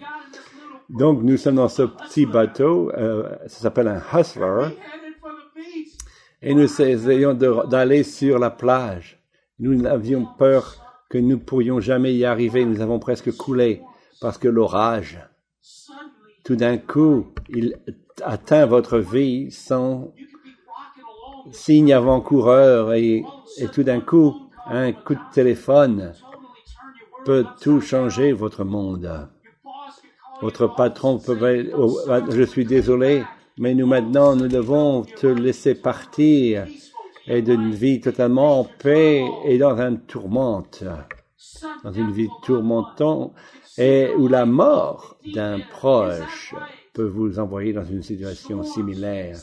Donc 0.90 1.22
nous 1.24 1.36
sommes 1.36 1.56
dans 1.56 1.68
ce 1.68 1.84
petit 1.84 2.26
bateau, 2.26 2.92
euh, 2.98 3.30
ça 3.48 3.60
s'appelle 3.60 3.90
un 3.90 4.02
hustler, 4.14 4.70
et 6.42 6.54
nous 6.54 6.64
essayons 6.64 7.34
d'aller 7.34 8.04
sur 8.04 8.40
la 8.40 8.52
plage. 8.52 9.20
Nous 9.60 9.86
avions 9.86 10.26
peur 10.38 10.78
que 11.10 11.18
nous 11.18 11.40
pourrions 11.40 11.82
jamais 11.82 12.14
y 12.14 12.24
arriver, 12.24 12.64
nous 12.64 12.80
avons 12.80 13.00
presque 13.00 13.36
coulé 13.36 13.82
parce 14.22 14.38
que 14.38 14.48
l'orage, 14.48 15.20
tout 16.44 16.56
d'un 16.56 16.78
coup, 16.78 17.28
il 17.50 17.78
atteint 18.24 18.66
votre 18.66 19.00
vie 19.00 19.52
sans 19.52 20.14
signe 21.52 21.94
avant-coureur 21.94 22.94
et, 22.94 23.24
et 23.58 23.68
tout 23.68 23.84
d'un 23.84 24.00
coup, 24.00 24.36
un 24.68 24.92
coup 24.92 25.16
de 25.16 25.34
téléphone 25.34 26.14
peut 27.26 27.46
tout 27.62 27.82
changer 27.82 28.32
votre 28.32 28.64
monde. 28.64 29.30
Votre 30.42 30.68
patron 30.68 31.20
peut, 31.20 31.72
oh, 31.78 32.00
je 32.30 32.44
suis 32.44 32.66
désolé, 32.66 33.24
mais 33.58 33.76
nous 33.76 33.86
maintenant, 33.86 34.36
nous 34.36 34.48
devons 34.48 35.04
te 35.04 35.28
laisser 35.28 35.76
partir 35.76 36.66
et 37.28 37.44
d'une 37.44 37.72
vie 37.72 38.02
totalement 38.02 38.62
en 38.62 38.64
paix 38.64 39.24
et 39.46 39.60
dans 39.60 39.78
un 39.78 39.96
tourmente, 39.96 40.84
dans 41.84 41.92
une 41.92 42.12
vie 42.12 42.30
tourmentante 42.44 43.34
et 43.78 44.10
où 44.18 44.28
la 44.28 44.46
mort 44.46 45.18
d'un 45.34 45.60
proche 45.60 46.54
peut 46.94 47.08
vous 47.08 47.40
envoyer 47.40 47.74
dans 47.74 47.86
une 47.86 48.04
situation 48.04 48.64
similaire. 48.64 49.38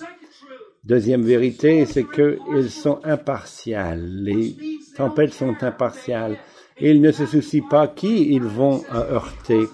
Deuxième 0.84 1.22
vérité, 1.22 1.86
c'est 1.86 2.04
qu'ils 2.04 2.70
sont 2.70 3.00
impartials. 3.04 4.04
Les 4.04 4.56
tempêtes 4.96 5.34
sont 5.34 5.56
impartiales. 5.62 6.38
Ils 6.80 7.00
ne 7.00 7.12
se 7.12 7.26
soucient 7.26 7.66
pas 7.68 7.88
qui 7.88 8.32
ils 8.32 8.42
vont 8.42 8.82
heurter. 8.92 9.66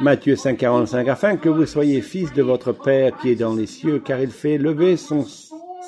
Matthieu 0.00 0.34
5,45 0.34 1.08
Afin 1.08 1.36
que 1.36 1.48
vous 1.48 1.66
soyez 1.66 2.00
fils 2.00 2.32
de 2.32 2.42
votre 2.42 2.72
Père 2.72 3.16
qui 3.18 3.30
est 3.30 3.36
dans 3.36 3.54
les 3.54 3.66
cieux, 3.66 4.00
car 4.00 4.20
il 4.20 4.30
fait 4.30 4.58
lever 4.58 4.96
son 4.96 5.24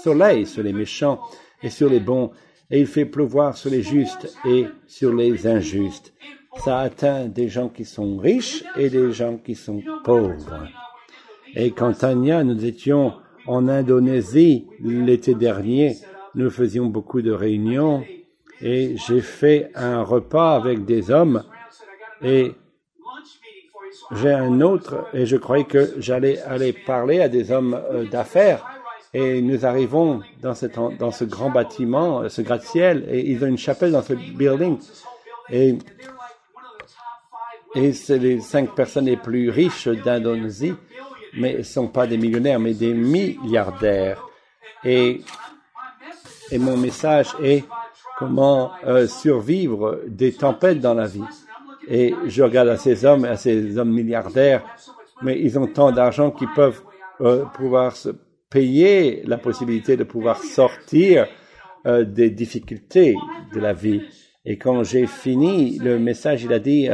soleil 0.02 0.47
sur 0.47 0.62
les 0.62 0.73
méchants 0.73 1.21
et 1.62 1.71
sur 1.71 1.88
les 1.88 2.00
bons, 2.00 2.31
et 2.71 2.81
il 2.81 2.87
fait 2.87 3.07
pleuvoir 3.07 3.57
sur 3.57 3.71
les 3.71 3.83
justes 3.83 4.37
et 4.45 4.66
sur 4.87 5.12
les 5.12 5.47
injustes. 5.47 6.12
Ça 6.59 6.79
atteint 6.81 7.27
des 7.27 7.49
gens 7.49 7.69
qui 7.69 7.85
sont 7.85 8.17
riches 8.17 8.65
et 8.77 8.89
des 8.89 9.13
gens 9.13 9.37
qui 9.37 9.55
sont 9.55 9.83
pauvres. 10.05 10.69
Et 11.55 11.71
quand 11.73 11.93
Tania, 11.93 12.43
nous 12.45 12.65
étions 12.65 13.13
en 13.47 13.69
Indonésie 13.69 14.67
l'été 14.81 15.35
dernier, 15.35 15.97
nous 16.35 16.51
faisions 16.51 16.87
beaucoup 16.87 17.23
de 17.23 17.33
réunions 17.33 18.03
et 18.61 18.97
j'ai 18.97 19.21
fait 19.21 19.71
un 19.75 20.03
repas 20.03 20.57
avec 20.57 20.85
des 20.85 21.11
hommes 21.11 21.45
et 22.23 22.53
j'ai 24.13 24.33
un 24.33 24.61
autre 24.61 25.07
et 25.13 25.27
je 25.27 25.37
croyais 25.37 25.65
que 25.65 25.95
j'allais 25.99 26.41
aller 26.43 26.73
parler 26.73 27.21
à 27.21 27.29
des 27.29 27.53
hommes 27.53 27.75
euh, 27.75 28.05
d'affaires 28.05 28.65
et 29.13 29.41
nous 29.43 29.65
arrivons 29.65 30.21
dans, 30.43 30.55
cette, 30.55 30.79
dans 30.99 31.13
ce 31.13 31.25
grand 31.25 31.51
bâtiment, 31.51 32.29
ce 32.29 32.43
gratte-ciel 32.43 33.07
et 33.09 33.31
ils 33.31 33.43
ont 33.45 33.47
une 33.47 33.59
chapelle 33.59 33.93
dans 33.93 34.03
ce 34.03 34.15
building 34.15 34.79
et 35.51 35.79
et 37.75 37.93
c'est 37.93 38.19
les 38.19 38.40
cinq 38.40 38.75
personnes 38.75 39.07
les 39.07 39.16
plus 39.16 39.50
riches 39.50 39.88
d'Indonésie 39.88 40.75
mais 41.37 41.59
ne 41.59 41.62
sont 41.62 41.88
pas 41.88 42.07
des 42.07 42.16
millionnaires, 42.16 42.61
mais 42.61 42.75
des 42.75 42.95
milliardaires. 42.95 44.23
Et, 44.85 45.21
et 46.50 46.59
mon 46.59 46.76
message 46.76 47.28
est 47.43 47.64
comment 48.19 48.73
euh, 48.87 49.07
survivre 49.07 50.02
des 50.07 50.33
tempêtes 50.33 50.81
dans 50.81 50.95
la 50.95 51.07
vie. 51.07 51.25
Et 51.88 52.14
je 52.26 52.43
regarde 52.43 52.69
à 52.69 52.76
ces 52.76 53.04
hommes, 53.04 53.25
à 53.25 53.37
ces 53.37 53.76
hommes 53.78 53.93
milliardaires, 53.93 54.64
mais 55.23 55.40
ils 55.40 55.59
ont 55.59 55.66
tant 55.66 55.93
d'argent 55.93 56.31
qu'ils 56.31 56.52
peuvent 56.54 56.83
euh, 57.21 57.45
pouvoir 57.54 57.97
se 57.97 58.11
payer 58.50 59.23
la 59.26 59.38
possibilité 59.38 59.97
de 59.97 60.04
pouvoir 60.04 60.38
sortir 60.38 61.26
euh, 61.87 62.04
des 62.04 62.31
difficultés 62.31 63.16
de 63.52 63.61
la 63.61 63.73
vie. 63.73 64.02
Et 64.45 64.59
quand 64.59 64.85
j'ai 64.85 65.07
fini 65.07 65.78
le 65.78 65.99
message, 65.99 66.45
il 66.45 66.52
a 66.52 66.59
dit, 66.59 66.88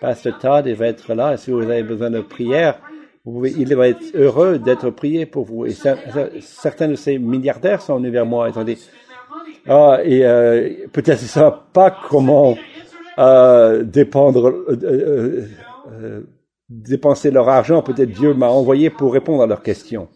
Pasteur 0.00 0.38
Todd, 0.38 0.66
il 0.66 0.74
va 0.74 0.86
être 0.86 1.14
là. 1.14 1.36
Si 1.36 1.50
vous 1.50 1.62
avez 1.62 1.82
besoin 1.82 2.10
de 2.10 2.20
prière, 2.20 2.80
il 3.26 3.74
va 3.74 3.88
être 3.88 4.14
heureux 4.14 4.58
d'être 4.58 4.90
prié 4.90 5.26
pour 5.26 5.44
vous. 5.44 5.66
Et 5.66 5.74
certains 6.40 6.88
de 6.88 6.94
ces 6.94 7.18
milliardaires 7.18 7.82
sont 7.82 7.96
venus 7.96 8.12
vers 8.12 8.26
moi 8.26 8.48
et 8.48 8.56
ont 8.56 8.64
dit, 8.64 8.78
ah, 9.66 9.98
et 10.04 10.24
euh, 10.24 10.86
peut-être 10.92 11.20
ils 11.20 11.24
ne 11.24 11.28
savent 11.28 11.62
pas 11.72 11.90
comment 12.08 12.56
euh, 13.18 13.82
dépendre, 13.82 14.46
euh, 14.46 15.48
euh, 15.90 16.20
dépenser 16.68 17.32
leur 17.32 17.48
argent. 17.48 17.82
Peut-être 17.82 18.10
Dieu 18.10 18.32
m'a 18.32 18.48
envoyé 18.48 18.90
pour 18.90 19.12
répondre 19.12 19.42
à 19.42 19.46
leurs 19.46 19.62
questions. 19.62 20.08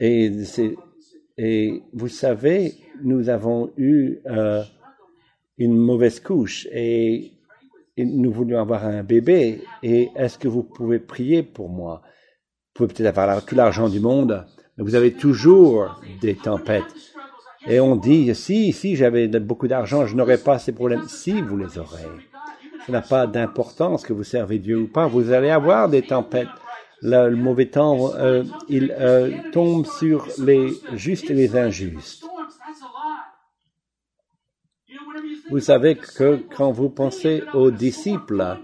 Et, 0.00 0.32
et 1.36 1.82
vous 1.92 2.08
savez, 2.08 2.74
nous 3.02 3.28
avons 3.28 3.70
eu 3.76 4.18
une 5.58 5.76
mauvaise 5.76 6.20
couche 6.20 6.66
et 6.72 7.37
nous 8.04 8.32
voulions 8.32 8.60
avoir 8.60 8.84
un 8.84 9.02
bébé 9.02 9.62
et 9.82 10.10
est-ce 10.16 10.38
que 10.38 10.48
vous 10.48 10.62
pouvez 10.62 10.98
prier 10.98 11.42
pour 11.42 11.68
moi? 11.68 12.02
Vous 12.04 12.86
pouvez 12.86 12.94
peut-être 12.94 13.18
avoir 13.18 13.44
tout 13.44 13.54
l'argent 13.54 13.88
du 13.88 14.00
monde, 14.00 14.46
mais 14.76 14.84
vous 14.84 14.94
avez 14.94 15.12
toujours 15.12 16.00
des 16.20 16.36
tempêtes. 16.36 16.84
Et 17.66 17.80
on 17.80 17.96
dit, 17.96 18.34
si, 18.34 18.72
si 18.72 18.96
j'avais 18.96 19.28
beaucoup 19.28 19.68
d'argent, 19.68 20.06
je 20.06 20.14
n'aurais 20.14 20.38
pas 20.38 20.58
ces 20.58 20.72
problèmes. 20.72 21.08
Si, 21.08 21.42
vous 21.42 21.56
les 21.56 21.78
aurez. 21.78 22.04
Ça 22.86 22.92
n'a 22.92 23.02
pas 23.02 23.26
d'importance 23.26 24.04
que 24.04 24.12
vous 24.12 24.24
servez 24.24 24.58
Dieu 24.58 24.78
ou 24.78 24.86
pas. 24.86 25.06
Vous 25.06 25.32
allez 25.32 25.50
avoir 25.50 25.88
des 25.88 26.02
tempêtes. 26.02 26.48
Le, 27.02 27.30
mauvais 27.36 27.66
temps, 27.66 28.12
euh, 28.16 28.42
il 28.68 28.94
euh, 28.98 29.30
tombe 29.52 29.86
sur 29.86 30.26
les 30.38 30.72
justes 30.94 31.30
et 31.30 31.34
les 31.34 31.56
injustes. 31.56 32.24
Vous 35.50 35.60
savez 35.60 35.96
que 35.96 36.40
quand 36.56 36.72
vous 36.72 36.90
pensez 36.90 37.42
aux 37.54 37.70
disciples, 37.70 38.58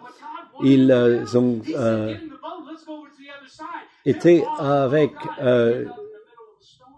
ils 0.63 0.93
ont 1.35 1.61
euh, 1.77 2.15
été 4.05 4.45
avec 4.59 5.13
euh, 5.43 5.87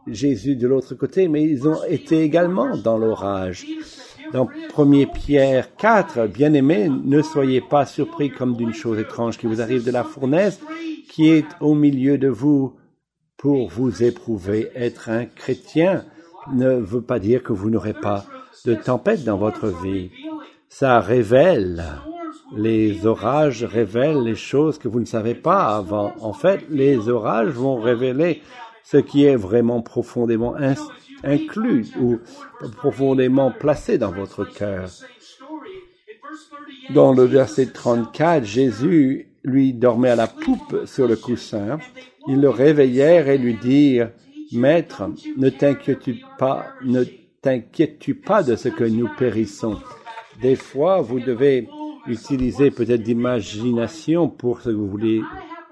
Jésus 0.06 0.56
de 0.56 0.66
l'autre 0.66 0.94
côté, 0.94 1.28
mais 1.28 1.42
ils 1.44 1.68
ont 1.68 1.82
été 1.84 2.22
également 2.22 2.76
dans 2.76 2.98
l'orage. 2.98 3.66
Dans 4.32 4.48
1 4.76 5.04
Pierre 5.06 5.76
4, 5.76 6.26
bien-aimés, 6.26 6.88
ne 6.88 7.22
soyez 7.22 7.60
pas 7.60 7.86
surpris 7.86 8.30
comme 8.30 8.56
d'une 8.56 8.74
chose 8.74 8.98
étrange 8.98 9.38
qui 9.38 9.46
vous 9.46 9.60
arrive 9.60 9.84
de 9.84 9.92
la 9.92 10.02
fournaise 10.02 10.60
qui 11.08 11.28
est 11.28 11.46
au 11.60 11.74
milieu 11.74 12.18
de 12.18 12.28
vous 12.28 12.74
pour 13.36 13.68
vous 13.68 14.02
éprouver. 14.02 14.70
Être 14.74 15.08
un 15.08 15.26
chrétien 15.26 16.04
ne 16.52 16.74
veut 16.74 17.02
pas 17.02 17.18
dire 17.18 17.42
que 17.42 17.52
vous 17.52 17.70
n'aurez 17.70 17.94
pas 17.94 18.26
de 18.64 18.74
tempête 18.74 19.24
dans 19.24 19.36
votre 19.36 19.68
vie. 19.82 20.10
Ça 20.68 21.00
révèle, 21.00 21.84
les 22.56 23.06
orages 23.06 23.64
révèlent 23.64 24.22
les 24.22 24.34
choses 24.34 24.78
que 24.78 24.88
vous 24.88 25.00
ne 25.00 25.04
savez 25.04 25.34
pas 25.34 25.76
avant. 25.76 26.12
En 26.20 26.32
fait, 26.32 26.64
les 26.70 27.08
orages 27.08 27.52
vont 27.52 27.80
révéler 27.80 28.42
ce 28.84 28.98
qui 28.98 29.24
est 29.24 29.36
vraiment 29.36 29.82
profondément 29.82 30.54
inclus 31.24 31.86
ou 32.00 32.18
profondément 32.76 33.50
placé 33.50 33.98
dans 33.98 34.12
votre 34.12 34.44
cœur. 34.44 34.88
Dans 36.94 37.12
le 37.12 37.24
verset 37.24 37.66
34, 37.66 38.44
Jésus 38.44 39.28
lui 39.42 39.72
dormait 39.72 40.10
à 40.10 40.16
la 40.16 40.28
poupe 40.28 40.86
sur 40.86 41.08
le 41.08 41.16
coussin. 41.16 41.78
Ils 42.28 42.40
le 42.40 42.50
réveillèrent 42.50 43.28
et 43.28 43.38
lui 43.38 43.54
dirent, 43.54 44.10
Maître, 44.52 45.10
ne 45.36 45.48
t'inquiètes-tu 45.48 46.22
pas, 46.38 46.66
ne 46.84 47.04
t'inquiètes-tu 47.46 48.16
pas 48.16 48.42
de 48.42 48.56
ce 48.56 48.68
que 48.68 48.82
nous 48.82 49.08
périssons? 49.16 49.78
Des 50.42 50.56
fois, 50.56 51.00
vous 51.00 51.20
devez 51.20 51.68
utiliser 52.08 52.72
peut-être 52.72 53.04
d'imagination 53.04 54.28
pour 54.28 54.62
ce 54.62 54.70
que 54.70 54.74
vous 54.74 54.88
voulez, 54.88 55.22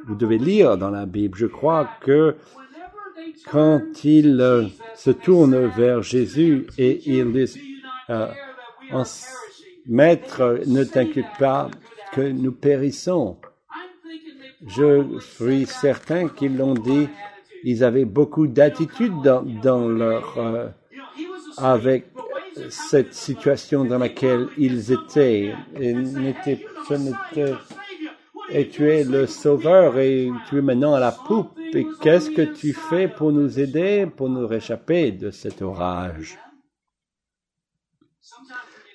vous 0.07 0.15
devez 0.15 0.39
lire 0.39 0.79
dans 0.79 0.91
la 0.91 1.05
Bible. 1.05 1.37
Je 1.37 1.47
crois 1.47 1.89
que 2.01 2.37
quand 3.51 4.05
il 4.05 4.41
euh, 4.41 4.67
se 4.95 5.11
tourne 5.11 5.67
vers 5.67 6.01
Jésus 6.01 6.69
et 6.79 7.01
il 7.07 7.33
dit, 7.33 7.61
euh, 8.09 8.29
Maître, 9.89 10.61
ne 10.69 10.85
t'inquiète 10.85 11.35
pas 11.41 11.73
que 12.13 12.21
nous 12.21 12.53
périssons. 12.53 13.39
Je 14.69 15.19
suis 15.19 15.67
certain 15.67 16.29
qu'ils 16.29 16.57
l'ont 16.57 16.75
dit, 16.75 17.09
ils 17.65 17.83
avaient 17.83 18.05
beaucoup 18.05 18.47
d'attitude 18.47 19.23
dans, 19.25 19.89
leur, 19.89 20.39
euh, 20.39 20.69
avec 21.57 22.07
cette 22.69 23.15
situation 23.15 23.85
dans 23.85 23.99
laquelle 23.99 24.49
ils 24.59 24.93
étaient. 24.93 25.55
Et, 25.81 25.93
n'était, 25.93 26.67
et 28.51 28.69
tu 28.69 28.91
es 28.91 29.05
le 29.05 29.27
sauveur 29.27 29.99
et 29.99 30.31
tu 30.49 30.59
es 30.59 30.63
maintenant 30.63 30.95
à 30.95 31.01
la 31.01 31.13
poupe 31.13 31.59
et 31.73 31.87
qu'est-ce 32.01 32.31
que 32.31 32.43
tu 32.43 32.73
fais 32.73 33.09
pour 33.09 33.33
nous 33.33 33.59
aider, 33.59 34.07
pour 34.07 34.29
nous 34.29 34.47
réchapper 34.47 35.13
de 35.13 35.31
cet 35.31 35.63
orage? 35.63 36.39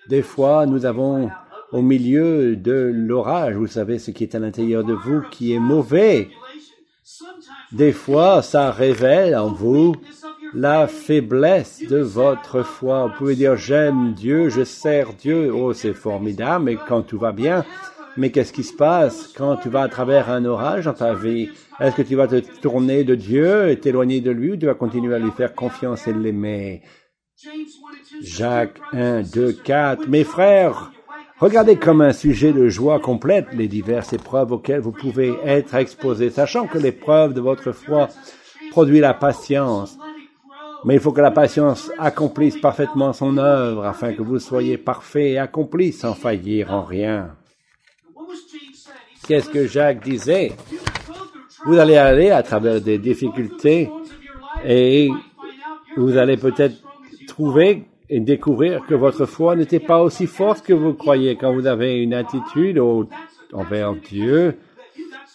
Des 0.08 0.22
fois, 0.22 0.66
nous 0.66 0.86
avons 0.86 1.30
au 1.72 1.82
milieu 1.82 2.56
de 2.56 2.92
l'orage, 2.94 3.56
vous 3.56 3.68
savez 3.68 4.00
ce 4.00 4.12
qui 4.12 4.24
est 4.24 4.34
à 4.34 4.40
l'intérieur 4.40 4.84
de 4.84 4.94
vous 4.94 5.22
qui 5.30 5.54
est 5.54 5.60
mauvais. 5.60 6.30
Des 7.72 7.92
fois, 7.92 8.42
ça 8.42 8.72
révèle 8.72 9.36
en 9.36 9.52
vous 9.52 9.96
la 10.54 10.88
faiblesse 10.88 11.84
de 11.88 12.00
votre 12.00 12.64
foi. 12.64 13.08
Vous 13.08 13.14
pouvez 13.18 13.36
dire 13.36 13.56
j'aime 13.56 14.14
Dieu, 14.14 14.50
je 14.50 14.64
sers 14.64 15.14
Dieu. 15.14 15.54
Oh, 15.54 15.74
c'est 15.74 15.94
formidable, 15.94 16.66
mais 16.66 16.78
quand 16.88 17.02
tout 17.04 17.20
va 17.20 17.32
bien, 17.32 17.66
mais 18.18 18.32
qu'est-ce 18.32 18.54
qui 18.54 18.64
se 18.64 18.74
passe 18.74 19.32
quand 19.36 19.58
tu 19.58 19.70
vas 19.70 19.84
à 19.84 19.90
travers 19.90 20.30
un 20.30 20.46
orage 20.46 20.86
dans 20.86 20.94
ta 20.94 21.14
vie? 21.14 21.50
Est-ce 21.80 21.96
que 21.96 22.02
tu 22.02 22.16
vas 22.16 22.28
te 22.28 22.42
tourner 22.62 23.04
de 23.04 23.16
Dieu 23.16 23.70
et 23.70 23.80
t'éloigner 23.80 24.22
de 24.22 24.32
lui 24.32 24.52
ou 24.52 24.58
tu 24.58 24.66
vas 24.66 24.74
continuer 24.74 25.16
à 25.16 25.20
lui 25.20 25.32
faire 25.32 25.56
confiance 25.56 26.08
et 26.08 26.14
l'aimer? 26.14 26.82
Jacques 28.22 28.82
1, 28.92 29.22
2, 29.22 29.54
4. 29.54 30.08
Mes 30.10 30.26
frères, 30.26 30.92
regardez 31.40 31.78
comme 31.78 32.02
un 32.02 32.12
sujet 32.12 32.52
de 32.52 32.68
joie 32.68 33.00
complète 33.00 33.48
les 33.54 33.70
diverses 33.70 34.12
épreuves 34.12 34.52
auxquelles 34.52 34.82
vous 34.82 34.92
pouvez 34.92 35.34
être 35.46 35.76
exposés, 35.76 36.32
sachant 36.32 36.68
que 36.68 36.78
l'épreuve 36.78 37.34
de 37.34 37.40
votre 37.40 37.72
foi 37.72 38.10
produit 38.72 39.00
la 39.00 39.14
patience. 39.14 39.98
Mais 40.86 40.96
il 40.96 41.00
faut 41.00 41.12
que 41.12 41.22
la 41.22 41.32
patience 41.32 41.92
accomplisse 41.98 42.58
parfaitement 42.58 43.12
son 43.14 43.38
œuvre 43.38 43.86
afin 43.86 44.14
que 44.14 44.22
vous 44.22 44.40
soyez 44.40 44.78
parfaits 44.78 45.32
et 45.32 45.38
accomplis 45.38 45.92
sans 45.92 46.14
faillir 46.14 46.74
en 46.74 46.84
rien. 46.84 47.36
Qu'est-ce 49.28 49.50
que 49.50 49.68
Jacques 49.68 50.04
disait? 50.04 50.54
Vous 51.66 51.78
allez 51.78 51.98
aller 51.98 52.32
à 52.32 52.42
travers 52.42 52.80
des 52.80 52.98
difficultés 52.98 53.90
et 54.66 55.10
vous 55.98 56.18
allez 56.18 56.38
peut-être 56.38 56.78
trouver 57.28 57.84
et 58.10 58.20
découvrir 58.22 58.86
que 58.88 58.96
votre 58.96 59.26
foi 59.26 59.56
n'était 59.56 59.80
pas 59.80 60.02
aussi 60.02 60.26
forte 60.26 60.66
que 60.66 60.74
vous 60.74 60.94
croyez 60.94 61.36
quand 61.36 61.54
vous 61.54 61.68
avez 61.68 62.02
une 62.02 62.14
attitude 62.14 62.82
envers 63.54 63.94
Dieu. 63.96 64.58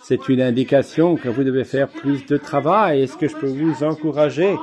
C'est 0.03 0.29
une 0.29 0.41
indication 0.41 1.17
que 1.17 1.29
vous 1.29 1.45
devez 1.45 1.65
faire 1.65 1.89
plus 1.89 2.27
de 2.27 2.37
travail. 2.37 3.03
Est-ce 3.03 3.17
que 3.17 3.29
je 3.29 3.37
peux 3.37 3.47
vous 3.47 3.85
encourager? 3.85 4.57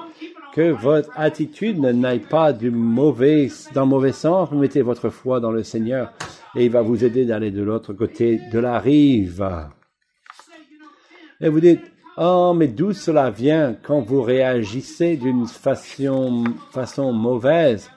Que 0.53 0.71
votre 0.71 1.09
attitude 1.15 1.79
n'aille 1.79 2.19
pas 2.19 2.53
du 2.53 2.71
mauvais, 2.71 3.49
dans 3.73 3.81
le 3.81 3.87
mauvais 3.87 4.11
sens, 4.11 4.51
mettez 4.51 4.81
votre 4.81 5.09
foi 5.09 5.39
dans 5.39 5.51
le 5.51 5.63
Seigneur 5.63 6.13
et 6.55 6.65
il 6.65 6.71
va 6.71 6.81
vous 6.81 7.03
aider 7.03 7.25
d'aller 7.25 7.51
de 7.51 7.63
l'autre 7.63 7.93
côté 7.93 8.41
de 8.51 8.59
la 8.59 8.79
rive. 8.79 9.47
Et 11.39 11.49
vous 11.49 11.59
dites, 11.59 11.91
oh, 12.17 12.53
mais 12.55 12.67
d'où 12.67 12.93
cela 12.93 13.31
vient 13.31 13.75
quand 13.81 14.01
vous 14.01 14.21
réagissez 14.21 15.15
d'une 15.15 15.47
façon, 15.47 16.43
façon 16.71 17.13
mauvaise? 17.13 17.89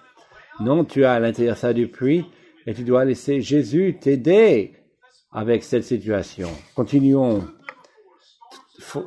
Non, 0.60 0.84
tu 0.84 1.04
as 1.04 1.14
à 1.14 1.20
l'intérieur 1.20 1.56
ça 1.56 1.72
du 1.72 1.88
puits 1.88 2.24
et 2.66 2.74
tu 2.74 2.84
dois 2.84 3.04
laisser 3.04 3.40
Jésus 3.40 3.98
t'aider 4.00 4.74
avec 5.32 5.64
cette 5.64 5.84
situation. 5.84 6.48
Continuons. 6.74 7.44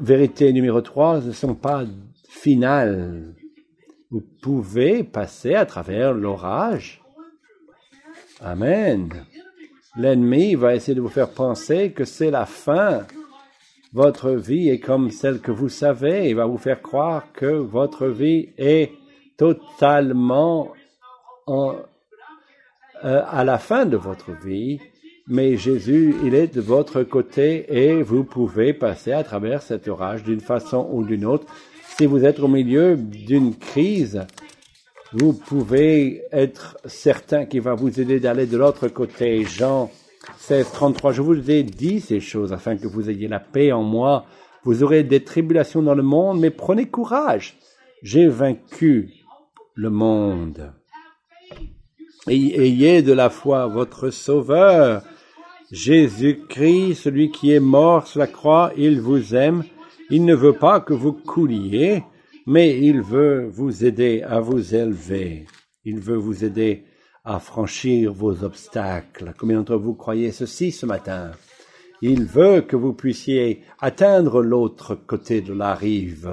Vérité 0.01 0.51
numéro 0.51 0.81
3 0.81 1.21
ne 1.21 1.31
sont 1.31 1.55
pas 1.55 1.85
finales. 2.29 3.33
Vous 4.09 4.23
pouvez 4.41 5.03
passer 5.03 5.53
à 5.53 5.65
travers 5.65 6.13
l'orage. 6.13 7.01
Amen. 8.39 9.25
L'ennemi 9.97 10.55
va 10.55 10.75
essayer 10.75 10.95
de 10.95 11.01
vous 11.01 11.09
faire 11.09 11.31
penser 11.31 11.91
que 11.91 12.05
c'est 12.05 12.31
la 12.31 12.45
fin. 12.45 13.05
Votre 13.91 14.31
vie 14.31 14.69
est 14.69 14.79
comme 14.79 15.11
celle 15.11 15.41
que 15.41 15.51
vous 15.51 15.67
savez. 15.67 16.29
Il 16.29 16.35
va 16.35 16.45
vous 16.45 16.57
faire 16.57 16.81
croire 16.81 17.33
que 17.33 17.47
votre 17.47 18.07
vie 18.07 18.49
est 18.57 18.93
totalement 19.35 20.71
en, 21.45 21.75
euh, 23.03 23.21
à 23.27 23.43
la 23.43 23.57
fin 23.57 23.85
de 23.85 23.97
votre 23.97 24.31
vie. 24.31 24.79
Mais 25.27 25.57
Jésus, 25.57 26.15
il 26.23 26.33
est 26.33 26.55
de 26.55 26.61
votre 26.61 27.03
côté 27.03 27.65
et 27.69 28.01
vous 28.01 28.23
pouvez 28.23 28.73
passer 28.73 29.11
à 29.11 29.25
travers 29.25 29.61
cet 29.61 29.89
orage 29.89 30.23
d'une 30.23 30.39
façon 30.39 30.87
ou 30.93 31.03
d'une 31.03 31.25
autre. 31.25 31.47
Si 31.97 32.05
vous 32.05 32.25
êtes 32.25 32.39
au 32.39 32.47
milieu 32.47 32.95
d'une 32.95 33.55
crise, 33.55 34.21
vous 35.13 35.33
pouvez 35.33 36.21
être 36.31 36.77
certain 36.85 37.47
qu'il 37.47 37.61
va 37.61 37.73
vous 37.73 37.99
aider 37.99 38.19
d'aller 38.19 38.45
de 38.45 38.55
l'autre 38.55 38.87
côté. 38.87 39.43
Jean 39.45 39.89
16, 40.37 40.69
33, 40.73 41.11
je 41.13 41.23
vous 41.23 41.49
ai 41.49 41.63
dit 41.63 41.99
ces 41.99 42.19
choses 42.19 42.53
afin 42.53 42.77
que 42.77 42.85
vous 42.85 43.09
ayez 43.09 43.27
la 43.27 43.39
paix 43.39 43.71
en 43.71 43.81
moi. 43.81 44.25
Vous 44.63 44.83
aurez 44.83 45.03
des 45.03 45.23
tribulations 45.23 45.81
dans 45.81 45.95
le 45.95 46.03
monde, 46.03 46.39
mais 46.39 46.51
prenez 46.51 46.85
courage. 46.85 47.57
J'ai 48.03 48.27
vaincu 48.27 49.09
le 49.73 49.89
monde. 49.89 50.71
ayez 52.27 53.01
de 53.01 53.13
la 53.13 53.31
foi 53.31 53.65
votre 53.65 54.11
Sauveur. 54.11 55.01
Jésus-Christ, 55.71 56.93
celui 56.93 57.31
qui 57.31 57.53
est 57.53 57.59
mort 57.59 58.05
sur 58.05 58.19
la 58.19 58.27
croix, 58.27 58.71
il 58.77 59.01
vous 59.01 59.33
aime. 59.33 59.63
Il 60.09 60.23
ne 60.23 60.35
veut 60.35 60.53
pas 60.53 60.79
que 60.79 60.93
vous 60.93 61.11
couliez, 61.11 62.01
mais 62.45 62.79
il 62.79 63.01
veut 63.01 63.49
vous 63.51 63.83
aider 63.83 64.21
à 64.21 64.39
vous 64.39 64.73
élever. 64.73 65.45
Il 65.83 65.99
veut 65.99 66.15
vous 66.15 66.45
aider 66.45 66.85
à 67.25 67.39
franchir 67.39 68.13
vos 68.13 68.45
obstacles. 68.45 69.33
Combien 69.37 69.57
d'entre 69.57 69.75
vous 69.75 69.95
croyez 69.95 70.31
ceci 70.31 70.71
ce 70.71 70.85
matin? 70.85 71.31
Il 72.01 72.23
veut 72.23 72.61
que 72.61 72.77
vous 72.77 72.93
puissiez 72.93 73.63
atteindre 73.81 74.41
l'autre 74.41 74.95
côté 74.95 75.41
de 75.41 75.53
la 75.53 75.75
rive. 75.75 76.31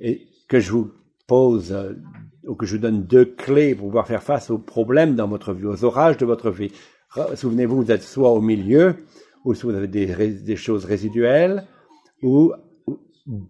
Et 0.00 0.26
que 0.48 0.58
je 0.58 0.72
vous 0.72 0.90
pose 1.28 1.76
ou 2.44 2.56
que 2.56 2.66
je 2.66 2.76
vous 2.76 2.82
donne 2.82 3.04
deux 3.04 3.26
clés 3.26 3.76
pour 3.76 3.86
pouvoir 3.86 4.08
faire 4.08 4.24
face 4.24 4.50
aux 4.50 4.58
problèmes 4.58 5.14
dans 5.14 5.28
votre 5.28 5.52
vie, 5.52 5.66
aux 5.66 5.84
orages 5.84 6.16
de 6.16 6.26
votre 6.26 6.50
vie. 6.50 6.72
Souvenez-vous, 7.36 7.82
vous 7.82 7.92
êtes 7.92 8.02
soit 8.02 8.32
au 8.32 8.40
milieu, 8.40 8.96
ou 9.44 9.54
soit 9.54 9.70
vous 9.70 9.78
avez 9.78 9.86
des, 9.86 10.06
des 10.06 10.56
choses 10.56 10.84
résiduelles, 10.84 11.68
ou 12.22 12.52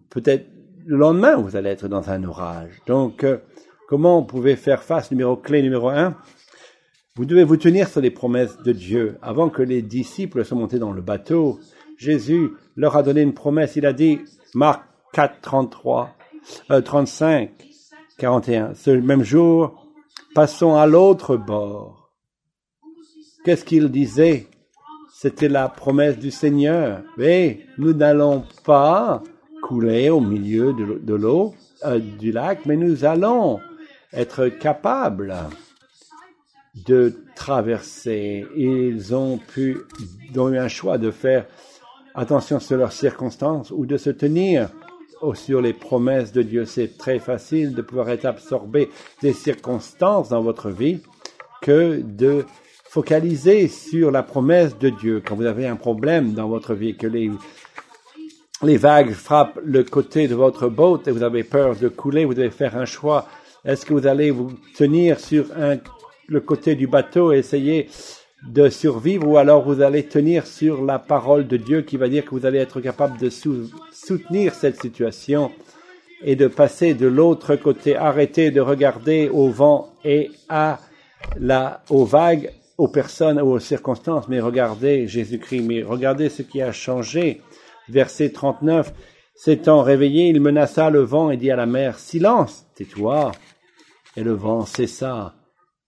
peut-être 0.09 0.45
le 0.85 0.97
lendemain, 0.97 1.35
vous 1.35 1.55
allez 1.55 1.69
être 1.69 1.87
dans 1.87 2.09
un 2.09 2.23
orage. 2.23 2.81
Donc, 2.87 3.23
euh, 3.23 3.37
comment 3.87 4.19
vous 4.19 4.25
pouvez 4.25 4.55
faire 4.55 4.83
face 4.83 5.11
Numéro 5.11 5.35
clé 5.35 5.61
numéro 5.61 5.89
un, 5.89 6.15
vous 7.15 7.25
devez 7.25 7.43
vous 7.43 7.57
tenir 7.57 7.87
sur 7.87 8.01
les 8.01 8.11
promesses 8.11 8.57
de 8.63 8.71
Dieu. 8.71 9.17
Avant 9.21 9.49
que 9.49 9.61
les 9.61 9.81
disciples 9.81 10.45
soient 10.45 10.57
montés 10.57 10.79
dans 10.79 10.91
le 10.91 11.01
bateau, 11.01 11.59
Jésus 11.97 12.51
leur 12.75 12.95
a 12.95 13.03
donné 13.03 13.21
une 13.21 13.33
promesse. 13.33 13.75
Il 13.75 13.85
a 13.85 13.93
dit, 13.93 14.19
Marc 14.55 14.83
4, 15.13 15.41
33, 15.41 16.15
euh, 16.71 16.81
35, 16.81 17.51
41. 18.17 18.73
Ce 18.73 18.91
même 18.91 19.23
jour, 19.23 19.85
passons 20.33 20.75
à 20.75 20.87
l'autre 20.87 21.35
bord. 21.35 22.11
Qu'est-ce 23.43 23.65
qu'il 23.65 23.89
disait? 23.89 24.47
C'était 25.21 25.49
la 25.49 25.67
promesse 25.67 26.17
du 26.17 26.31
Seigneur. 26.31 27.01
Mais 27.17 27.65
nous 27.77 27.91
n'allons 27.91 28.45
pas 28.63 29.21
couler 29.61 30.09
au 30.09 30.21
milieu 30.21 30.71
de 30.71 31.13
l'eau 31.13 31.53
euh, 31.83 31.99
du 31.99 32.31
lac, 32.31 32.65
mais 32.65 32.77
nous 32.77 33.03
allons 33.03 33.59
être 34.13 34.47
capables 34.47 35.35
de 36.87 37.13
traverser. 37.35 38.47
Ils 38.55 39.13
ont 39.13 39.37
pu, 39.39 39.79
ils 40.31 40.39
ont 40.39 40.53
eu 40.53 40.57
un 40.57 40.69
choix 40.69 40.97
de 40.97 41.11
faire 41.11 41.47
attention 42.15 42.61
sur 42.61 42.77
leurs 42.77 42.93
circonstances 42.93 43.71
ou 43.71 43.85
de 43.85 43.97
se 43.97 44.11
tenir 44.11 44.69
sur 45.33 45.61
les 45.61 45.73
promesses 45.73 46.31
de 46.31 46.43
Dieu. 46.43 46.63
C'est 46.63 46.97
très 46.97 47.19
facile 47.19 47.75
de 47.75 47.81
pouvoir 47.81 48.07
être 48.09 48.23
absorbé 48.23 48.89
des 49.21 49.33
circonstances 49.33 50.29
dans 50.29 50.41
votre 50.41 50.69
vie 50.69 51.01
que 51.61 52.01
de 52.01 52.45
focaliser 52.89 53.67
sur 53.67 54.09
la 54.09 54.23
promesse 54.23 54.75
de 54.79 54.89
Dieu. 54.89 55.21
Quand 55.23 55.35
vous 55.35 55.45
avez 55.45 55.67
un 55.67 55.75
problème 55.75 56.33
dans 56.33 56.47
votre 56.47 56.73
vie, 56.73 56.95
que 56.97 57.05
les, 57.05 57.29
les 58.63 58.77
vagues 58.77 59.11
frappent 59.11 59.59
le 59.63 59.83
côté 59.83 60.27
de 60.27 60.33
votre 60.33 60.69
boat 60.69 61.01
et 61.05 61.11
vous 61.11 61.21
avez 61.21 61.43
peur 61.43 61.75
de 61.75 61.87
couler, 61.87 62.25
vous 62.25 62.33
devez 62.33 62.49
faire 62.49 62.75
un 62.75 62.85
choix. 62.85 63.27
Est-ce 63.63 63.85
que 63.85 63.93
vous 63.93 64.07
allez 64.07 64.31
vous 64.31 64.53
tenir 64.75 65.19
sur 65.19 65.45
un, 65.55 65.77
le 66.27 66.39
côté 66.39 66.73
du 66.73 66.87
bateau 66.87 67.31
et 67.31 67.37
essayer 67.37 67.89
de 68.47 68.69
survivre 68.69 69.27
ou 69.27 69.37
alors 69.37 69.61
vous 69.61 69.81
allez 69.81 70.07
tenir 70.07 70.47
sur 70.47 70.83
la 70.83 70.97
parole 70.97 71.45
de 71.45 71.57
Dieu 71.57 71.83
qui 71.83 71.95
va 71.95 72.09
dire 72.09 72.25
que 72.25 72.31
vous 72.31 72.47
allez 72.47 72.57
être 72.57 72.81
capable 72.81 73.19
de 73.19 73.29
soutenir 73.29 74.55
cette 74.55 74.81
situation 74.81 75.51
et 76.23 76.35
de 76.35 76.47
passer 76.47 76.95
de 76.95 77.05
l'autre 77.05 77.55
côté, 77.55 77.95
arrêter 77.95 78.49
de 78.49 78.61
regarder 78.61 79.29
au 79.29 79.49
vent 79.49 79.93
et 80.03 80.31
à 80.47 80.79
la, 81.39 81.83
aux 81.89 82.05
vagues, 82.05 82.49
aux 82.79 82.87
personnes, 82.87 83.41
aux 83.41 83.59
circonstances, 83.59 84.29
mais 84.29 84.39
regardez 84.39 85.05
Jésus-Christ, 85.05 85.63
mais 85.63 85.83
regardez 85.83 86.29
ce 86.29 86.43
qui 86.43 86.61
a 86.61 86.71
changé. 86.71 87.41
Verset 87.89 88.29
39. 88.29 88.93
S'étant 89.35 89.83
réveillé, 89.83 90.29
il 90.29 90.39
menaça 90.39 90.89
le 90.89 91.01
vent 91.01 91.29
et 91.29 91.35
dit 91.35 91.51
à 91.51 91.57
la 91.57 91.65
mer, 91.65 91.99
silence, 91.99 92.65
tais-toi. 92.75 93.33
Et 94.15 94.23
le 94.23 94.31
vent 94.31 94.65
cessa 94.65 95.35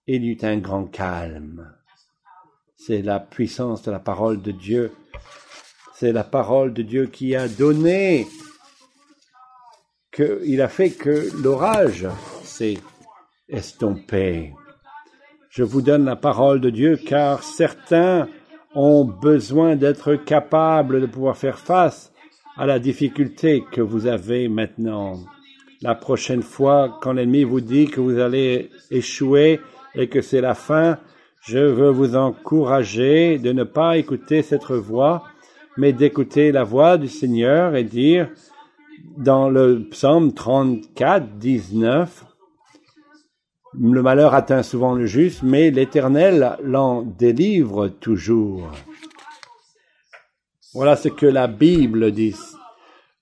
et 0.06 0.16
il 0.16 0.24
y 0.24 0.32
eut 0.32 0.38
un 0.42 0.58
grand 0.58 0.84
calme. 0.84 1.74
C'est 2.76 3.00
la 3.00 3.20
puissance 3.20 3.82
de 3.82 3.90
la 3.90 4.00
parole 4.00 4.42
de 4.42 4.50
Dieu. 4.50 4.92
C'est 5.94 6.12
la 6.12 6.24
parole 6.24 6.74
de 6.74 6.82
Dieu 6.82 7.06
qui 7.06 7.34
a 7.34 7.48
donné, 7.48 8.26
que, 10.10 10.42
il 10.44 10.60
a 10.60 10.68
fait 10.68 10.90
que 10.90 11.30
l'orage 11.42 12.06
s'est 12.44 12.78
estompé. 13.48 14.52
Je 15.54 15.64
vous 15.64 15.82
donne 15.82 16.06
la 16.06 16.16
parole 16.16 16.62
de 16.62 16.70
Dieu 16.70 16.96
car 16.96 17.42
certains 17.42 18.26
ont 18.74 19.04
besoin 19.04 19.76
d'être 19.76 20.14
capables 20.14 21.02
de 21.02 21.04
pouvoir 21.04 21.36
faire 21.36 21.58
face 21.58 22.10
à 22.56 22.64
la 22.64 22.78
difficulté 22.78 23.62
que 23.70 23.82
vous 23.82 24.06
avez 24.06 24.48
maintenant. 24.48 25.18
La 25.82 25.94
prochaine 25.94 26.40
fois, 26.40 26.98
quand 27.02 27.12
l'ennemi 27.12 27.44
vous 27.44 27.60
dit 27.60 27.88
que 27.88 28.00
vous 28.00 28.18
allez 28.18 28.70
échouer 28.90 29.60
et 29.94 30.08
que 30.08 30.22
c'est 30.22 30.40
la 30.40 30.54
fin, 30.54 30.96
je 31.42 31.58
veux 31.58 31.90
vous 31.90 32.16
encourager 32.16 33.38
de 33.38 33.52
ne 33.52 33.64
pas 33.64 33.98
écouter 33.98 34.40
cette 34.40 34.70
voix, 34.70 35.22
mais 35.76 35.92
d'écouter 35.92 36.50
la 36.50 36.64
voix 36.64 36.96
du 36.96 37.08
Seigneur 37.08 37.76
et 37.76 37.84
dire 37.84 38.30
dans 39.18 39.50
le 39.50 39.86
psaume 39.90 40.32
34, 40.32 41.36
19, 41.36 42.24
le 43.78 44.02
malheur 44.02 44.34
atteint 44.34 44.62
souvent 44.62 44.94
le 44.94 45.06
juste, 45.06 45.42
mais 45.42 45.70
l'Éternel 45.70 46.56
l'en 46.62 47.02
délivre 47.02 47.88
toujours. 47.88 48.70
Voilà 50.74 50.96
ce 50.96 51.08
que 51.08 51.26
la 51.26 51.46
Bible 51.46 52.12
dit. 52.12 52.36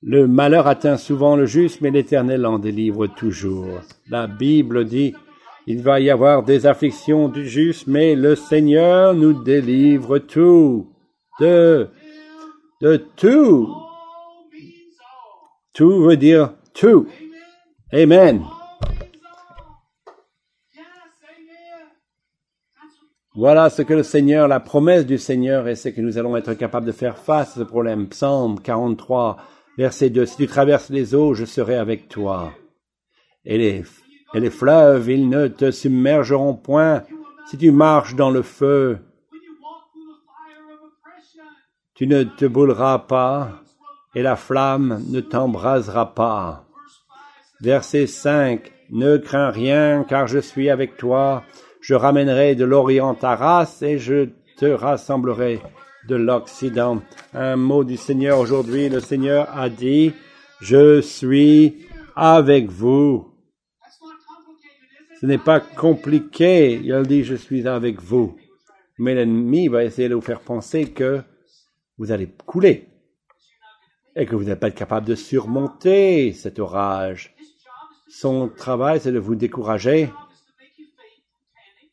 Le 0.02 0.26
malheur 0.26 0.66
atteint 0.66 0.96
souvent 0.96 1.36
le 1.36 1.46
juste, 1.46 1.80
mais 1.80 1.90
l'Éternel 1.90 2.46
en 2.46 2.58
délivre 2.58 3.06
toujours. 3.06 3.80
La 4.08 4.26
Bible 4.26 4.86
dit, 4.86 5.14
il 5.66 5.82
va 5.82 6.00
y 6.00 6.10
avoir 6.10 6.42
des 6.42 6.66
afflictions 6.66 7.28
du 7.28 7.48
juste, 7.48 7.86
mais 7.86 8.14
le 8.14 8.34
Seigneur 8.34 9.14
nous 9.14 9.42
délivre 9.42 10.18
tout, 10.18 10.88
de, 11.38 11.88
de 12.80 12.96
tout. 13.16 13.68
Tout 15.74 16.02
veut 16.02 16.16
dire 16.16 16.54
tout. 16.74 17.06
Amen. 17.92 18.42
Voilà 23.34 23.70
ce 23.70 23.82
que 23.82 23.94
le 23.94 24.02
Seigneur, 24.02 24.48
la 24.48 24.60
promesse 24.60 25.06
du 25.06 25.18
Seigneur, 25.18 25.68
et 25.68 25.76
c'est 25.76 25.92
que 25.92 26.00
nous 26.00 26.18
allons 26.18 26.36
être 26.36 26.54
capables 26.54 26.86
de 26.86 26.92
faire 26.92 27.16
face 27.16 27.52
à 27.56 27.60
ce 27.60 27.64
problème. 27.64 28.08
Psaume 28.08 28.60
43, 28.60 29.36
verset 29.78 30.10
2. 30.10 30.26
Si 30.26 30.36
tu 30.36 30.46
traverses 30.46 30.90
les 30.90 31.14
eaux, 31.14 31.34
je 31.34 31.44
serai 31.44 31.76
avec 31.76 32.08
toi. 32.08 32.52
Et 33.44 33.56
les 33.56 33.84
et 34.32 34.40
les 34.40 34.50
fleuves, 34.50 35.10
ils 35.10 35.28
ne 35.28 35.48
te 35.48 35.70
submergeront 35.70 36.54
point 36.54 37.02
si 37.48 37.58
tu 37.58 37.72
marches 37.72 38.14
dans 38.14 38.30
le 38.30 38.42
feu. 38.42 38.98
Tu 41.94 42.06
ne 42.06 42.22
te 42.22 42.44
bouleras 42.44 43.00
pas 43.00 43.62
et 44.14 44.22
la 44.22 44.36
flamme 44.36 45.02
ne 45.08 45.20
t'embrasera 45.20 46.14
pas. 46.14 46.64
Verset 47.60 48.06
5. 48.06 48.72
Ne 48.90 49.18
crains 49.18 49.50
rien 49.50 50.04
car 50.08 50.26
je 50.28 50.38
suis 50.38 50.70
avec 50.70 50.96
toi. 50.96 51.42
Je 51.80 51.94
ramènerai 51.94 52.54
de 52.54 52.64
l'Orient 52.64 53.14
ta 53.14 53.34
race 53.34 53.80
et 53.82 53.98
je 53.98 54.28
te 54.58 54.66
rassemblerai 54.66 55.60
de 56.08 56.14
l'Occident. 56.14 57.02
Un 57.32 57.56
mot 57.56 57.84
du 57.84 57.96
Seigneur 57.96 58.38
aujourd'hui. 58.38 58.90
Le 58.90 59.00
Seigneur 59.00 59.48
a 59.56 59.70
dit, 59.70 60.12
je 60.60 61.00
suis 61.00 61.86
avec 62.14 62.68
vous. 62.68 63.32
Ce 65.20 65.26
n'est 65.26 65.38
pas 65.38 65.60
compliqué. 65.60 66.80
Il 66.84 67.02
dit, 67.02 67.24
je 67.24 67.34
suis 67.34 67.66
avec 67.66 68.00
vous. 68.00 68.36
Mais 68.98 69.14
l'ennemi 69.14 69.68
va 69.68 69.84
essayer 69.84 70.10
de 70.10 70.14
vous 70.14 70.20
faire 70.20 70.40
penser 70.40 70.90
que 70.90 71.22
vous 71.96 72.12
allez 72.12 72.28
couler 72.44 72.88
et 74.16 74.26
que 74.26 74.36
vous 74.36 74.44
n'êtes 74.44 74.60
pas 74.60 74.70
capable 74.70 75.06
de 75.06 75.14
surmonter 75.14 76.32
cet 76.32 76.58
orage. 76.58 77.34
Son 78.08 78.48
travail, 78.48 79.00
c'est 79.00 79.12
de 79.12 79.18
vous 79.18 79.34
décourager 79.34 80.10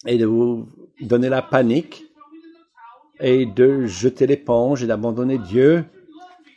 et 0.08 0.18
de 0.18 0.26
vous 0.26 0.68
donner 1.02 1.30
la 1.30 1.42
panique 1.42 2.06
et 3.20 3.46
de 3.46 3.86
jeter 3.86 4.26
l'éponge 4.26 4.84
et 4.84 4.88
d'abandonner 4.88 5.38
Dieu. 5.38 5.86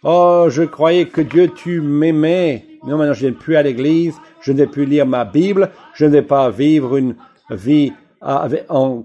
Oh, 0.02 0.46
je 0.48 0.62
croyais 0.62 1.06
que 1.06 1.20
Dieu, 1.20 1.48
tu 1.54 1.80
m'aimais. 1.80 2.64
Non, 2.84 2.96
maintenant 2.96 3.12
je 3.12 3.26
ne 3.26 3.30
viens 3.30 3.38
plus 3.38 3.56
à 3.56 3.62
l'église 3.62 4.14
je 4.40 4.52
ne 4.52 4.58
vais 4.58 4.66
plus 4.66 4.86
lire 4.86 5.06
ma 5.06 5.24
Bible, 5.24 5.70
je 5.94 6.04
ne 6.04 6.10
vais 6.10 6.22
pas 6.22 6.50
vivre 6.50 6.96
une 6.96 7.16
vie 7.50 7.92
en 8.20 9.04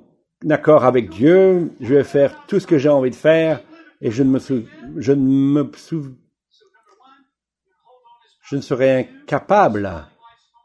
accord 0.49 0.85
avec 0.85 1.09
Dieu, 1.09 1.71
je 1.79 1.93
vais 1.95 2.03
faire 2.03 2.45
tout 2.47 2.59
ce 2.59 2.67
que 2.67 2.77
j'ai 2.77 2.89
envie 2.89 3.09
de 3.09 3.15
faire 3.15 3.61
et 4.01 4.11
je 4.11 4.23
ne 4.23 4.29
me 4.29 4.39
je 4.97 5.11
ne 5.11 5.21
me 5.21 5.71
je 8.41 8.55
ne 8.55 8.61
serai 8.61 9.09
incapable 9.23 9.91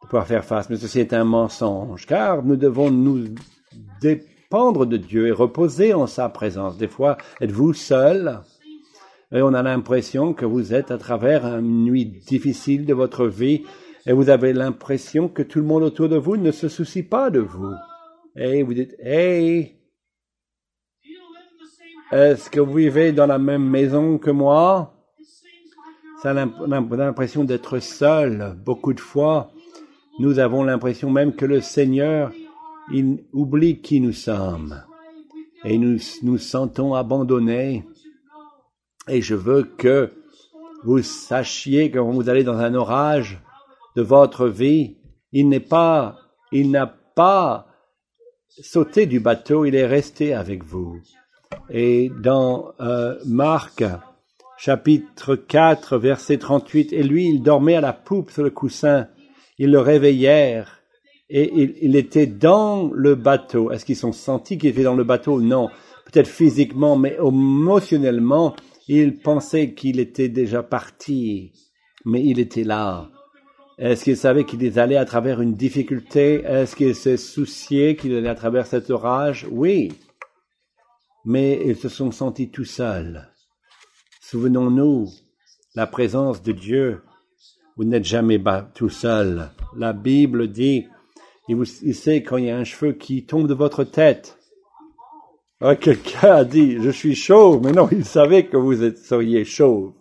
de 0.03 0.07
pouvoir 0.07 0.27
faire 0.27 0.45
face. 0.45 0.69
Mais 0.69 0.77
ceci 0.77 1.01
est 1.01 1.15
un 1.15 1.25
mensonge, 1.25 2.07
car 2.07 2.43
nous 2.43 2.57
devons 2.57 2.91
nous 2.91 3.29
dépendre 4.01 4.87
de 4.87 4.97
Dieu 4.97 5.29
et 5.29 5.33
reposer 5.33 5.95
en 5.95 6.07
sa 6.07 6.29
présence. 6.29 6.77
Des 6.77 6.89
fois, 6.89 7.19
êtes-vous 7.41 7.73
seul 7.73 8.41
et 9.33 9.43
on 9.43 9.55
a 9.55 9.63
l'impression 9.63 10.35
que 10.35 10.45
vous 10.45 10.75
êtes 10.75 10.91
à 10.91 10.99
travers 10.99 11.47
une 11.47 11.85
nuit 11.85 12.07
difficile 12.07 12.85
de 12.85 12.95
votre 12.95 13.27
vie 13.27 13.63
et 14.07 14.13
vous 14.13 14.29
avez 14.29 14.53
l'impression 14.53 15.29
que 15.29 15.43
tout 15.43 15.61
le 15.61 15.67
monde 15.67 15.85
autour 15.85 16.09
de 16.09 16.17
vous 16.17 16.37
ne 16.37 16.51
se 16.51 16.69
soucie 16.69 17.05
pas 17.05 17.31
de 17.31 17.39
vous. 17.39 17.73
Et 18.35 18.63
vous 18.63 18.75
dites, 18.75 18.97
hey, 18.99 19.77
est-ce 22.11 22.51
que 22.51 22.59
vous 22.59 22.75
vivez 22.75 23.13
dans 23.13 23.27
la 23.27 23.39
même 23.39 23.65
maison 23.65 24.19
que 24.19 24.31
moi? 24.31 24.95
Ça 26.23 26.31
a 26.33 26.35
l'impression 26.35 27.45
d'être 27.45 27.79
seul. 27.79 28.57
Beaucoup 28.65 28.93
de 28.95 29.01
fois, 29.01 29.53
nous 30.19 30.41
avons 30.41 30.65
l'impression 30.65 31.09
même 31.09 31.35
que 31.35 31.47
le 31.47 31.61
Seigneur, 31.61 32.33
il 32.93 33.25
oublie 33.33 33.81
qui 33.81 34.01
nous 34.01 34.13
sommes. 34.13 34.83
Et 35.65 35.79
nous 35.79 35.99
nous 36.23 36.39
sentons 36.39 36.95
abandonnés. 36.95 37.85
Et 39.09 39.23
je 39.23 39.35
veux 39.35 39.65
que 39.65 40.13
vous 40.85 41.03
sachiez 41.03 41.91
que 41.91 41.99
quand 41.99 42.11
vous 42.11 42.29
allez 42.29 42.45
dans 42.45 42.59
un 42.59 42.75
orage, 42.75 43.41
de 43.97 44.03
votre 44.03 44.49
vie. 44.49 44.97
Il 45.33 45.49
n'est 45.49 45.61
pas, 45.61 46.19
il 46.53 46.71
n'a 46.71 46.87
pas 46.87 47.67
sauté 48.49 49.07
du 49.07 49.21
bateau, 49.21 49.65
il 49.65 49.75
est 49.75 49.87
resté 49.87 50.35
avec 50.35 50.65
vous. 50.65 51.01
Et 51.69 52.11
dans 52.21 52.73
euh, 52.81 53.17
Marc 53.27 53.85
chapitre 54.59 55.37
4, 55.37 55.99
verset 55.99 56.39
38. 56.39 56.93
Et 56.93 57.03
lui, 57.03 57.29
il 57.29 57.43
dormait 57.43 57.77
à 57.77 57.81
la 57.81 57.93
poupe 57.93 58.31
sur 58.31 58.43
le 58.43 58.51
coussin. 58.51 59.09
Ils 59.59 59.71
le 59.71 59.81
réveillèrent 59.81 60.80
et 61.31 61.85
il, 61.85 61.95
était 61.95 62.27
dans 62.27 62.91
le 62.93 63.15
bateau. 63.15 63.71
Est-ce 63.71 63.85
qu'ils 63.85 63.97
sont 63.97 64.13
sentis 64.13 64.59
qu'il 64.59 64.71
était 64.71 64.83
dans 64.83 64.97
le 64.97 65.05
bateau? 65.05 65.41
Non. 65.41 65.69
Peut-être 66.05 66.29
physiquement, 66.29 66.97
mais 66.97 67.17
émotionnellement, 67.25 68.57
ils 68.89 69.17
pensaient 69.17 69.73
qu'il 69.75 70.01
était 70.01 70.29
déjà 70.29 70.65
parti. 70.65 71.53
Mais 72.05 72.25
il 72.25 72.41
était 72.41 72.65
là. 72.65 73.11
Est-ce 73.79 74.03
qu'ils 74.03 74.17
savaient 74.17 74.45
qu'il 74.45 74.79
allait 74.79 74.97
à 74.97 75.05
travers 75.05 75.41
une 75.41 75.55
difficulté? 75.55 76.43
Est-ce 76.45 76.75
qu'ils 76.75 76.97
se 76.97 77.17
souciaient 77.17 77.95
qu'il 77.95 78.15
allait 78.17 78.29
à 78.29 78.35
travers 78.35 78.67
cet 78.67 78.91
orage? 78.91 79.47
Oui. 79.53 79.93
Mais 81.25 81.63
ils 81.65 81.77
se 81.77 81.89
sont 81.89 82.11
sentis 82.11 82.51
tout 82.51 82.65
seuls. 82.65 83.31
Souvenons-nous, 84.21 85.09
la 85.77 85.87
présence 85.87 86.43
de 86.43 86.51
Dieu, 86.51 87.03
vous 87.77 87.85
n'êtes 87.85 88.05
jamais 88.05 88.43
tout 88.75 88.89
seul. 88.89 89.51
La 89.77 89.93
Bible 89.93 90.49
dit, 90.49 90.87
il, 91.51 91.95
sait 91.95 92.23
quand 92.23 92.37
il 92.37 92.47
y 92.47 92.51
a 92.51 92.57
un 92.57 92.65
cheveu 92.65 92.93
qui 92.93 93.25
tombe 93.25 93.49
de 93.49 93.55
votre 93.55 93.85
tête. 93.85 94.39
Ah, 95.61 95.77
Quelqu'un 95.77 96.33
a 96.33 96.45
dit, 96.45 96.79
je 96.81 96.91
suis 96.91 97.15
chauve, 97.15 97.63
mais 97.63 97.73
non, 97.73 97.89
il 97.93 98.05
savait 98.05 98.47
que 98.47 98.57
vous 98.57 98.83
êtes, 98.83 98.99
seriez 98.99 99.45
chauve. 99.45 99.93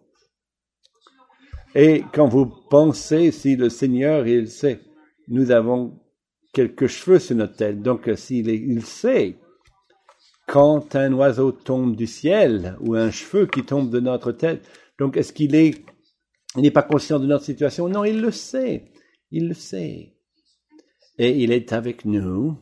Et 1.75 2.03
quand 2.13 2.27
vous 2.27 2.45
pensez, 2.45 3.31
si 3.31 3.55
le 3.55 3.69
Seigneur, 3.69 4.27
il 4.27 4.49
sait, 4.49 4.79
nous 5.27 5.51
avons 5.51 5.99
quelques 6.53 6.87
cheveux 6.87 7.19
sur 7.19 7.35
notre 7.35 7.55
tête, 7.55 7.81
donc 7.81 8.09
s'il 8.15 8.49
il 8.49 8.83
sait 8.83 9.37
quand 10.49 10.95
un 10.95 11.13
oiseau 11.13 11.51
tombe 11.51 11.95
du 11.95 12.07
ciel 12.07 12.75
ou 12.81 12.95
un 12.95 13.11
cheveu 13.11 13.45
qui 13.45 13.63
tombe 13.63 13.91
de 13.91 13.99
notre 13.99 14.31
tête. 14.31 14.67
Donc, 14.97 15.15
est-ce 15.15 15.31
qu'il 15.31 15.53
est, 15.53 15.85
n'est 16.55 16.71
pas 16.71 16.81
conscient 16.81 17.19
de 17.19 17.27
notre 17.27 17.45
situation? 17.45 17.87
Non, 17.87 18.03
il 18.03 18.19
le 18.19 18.31
sait. 18.31 18.85
Il 19.29 19.49
le 19.49 19.53
sait. 19.53 20.15
Et 21.19 21.43
il 21.43 21.51
est 21.51 21.73
avec 21.73 22.05
nous. 22.05 22.57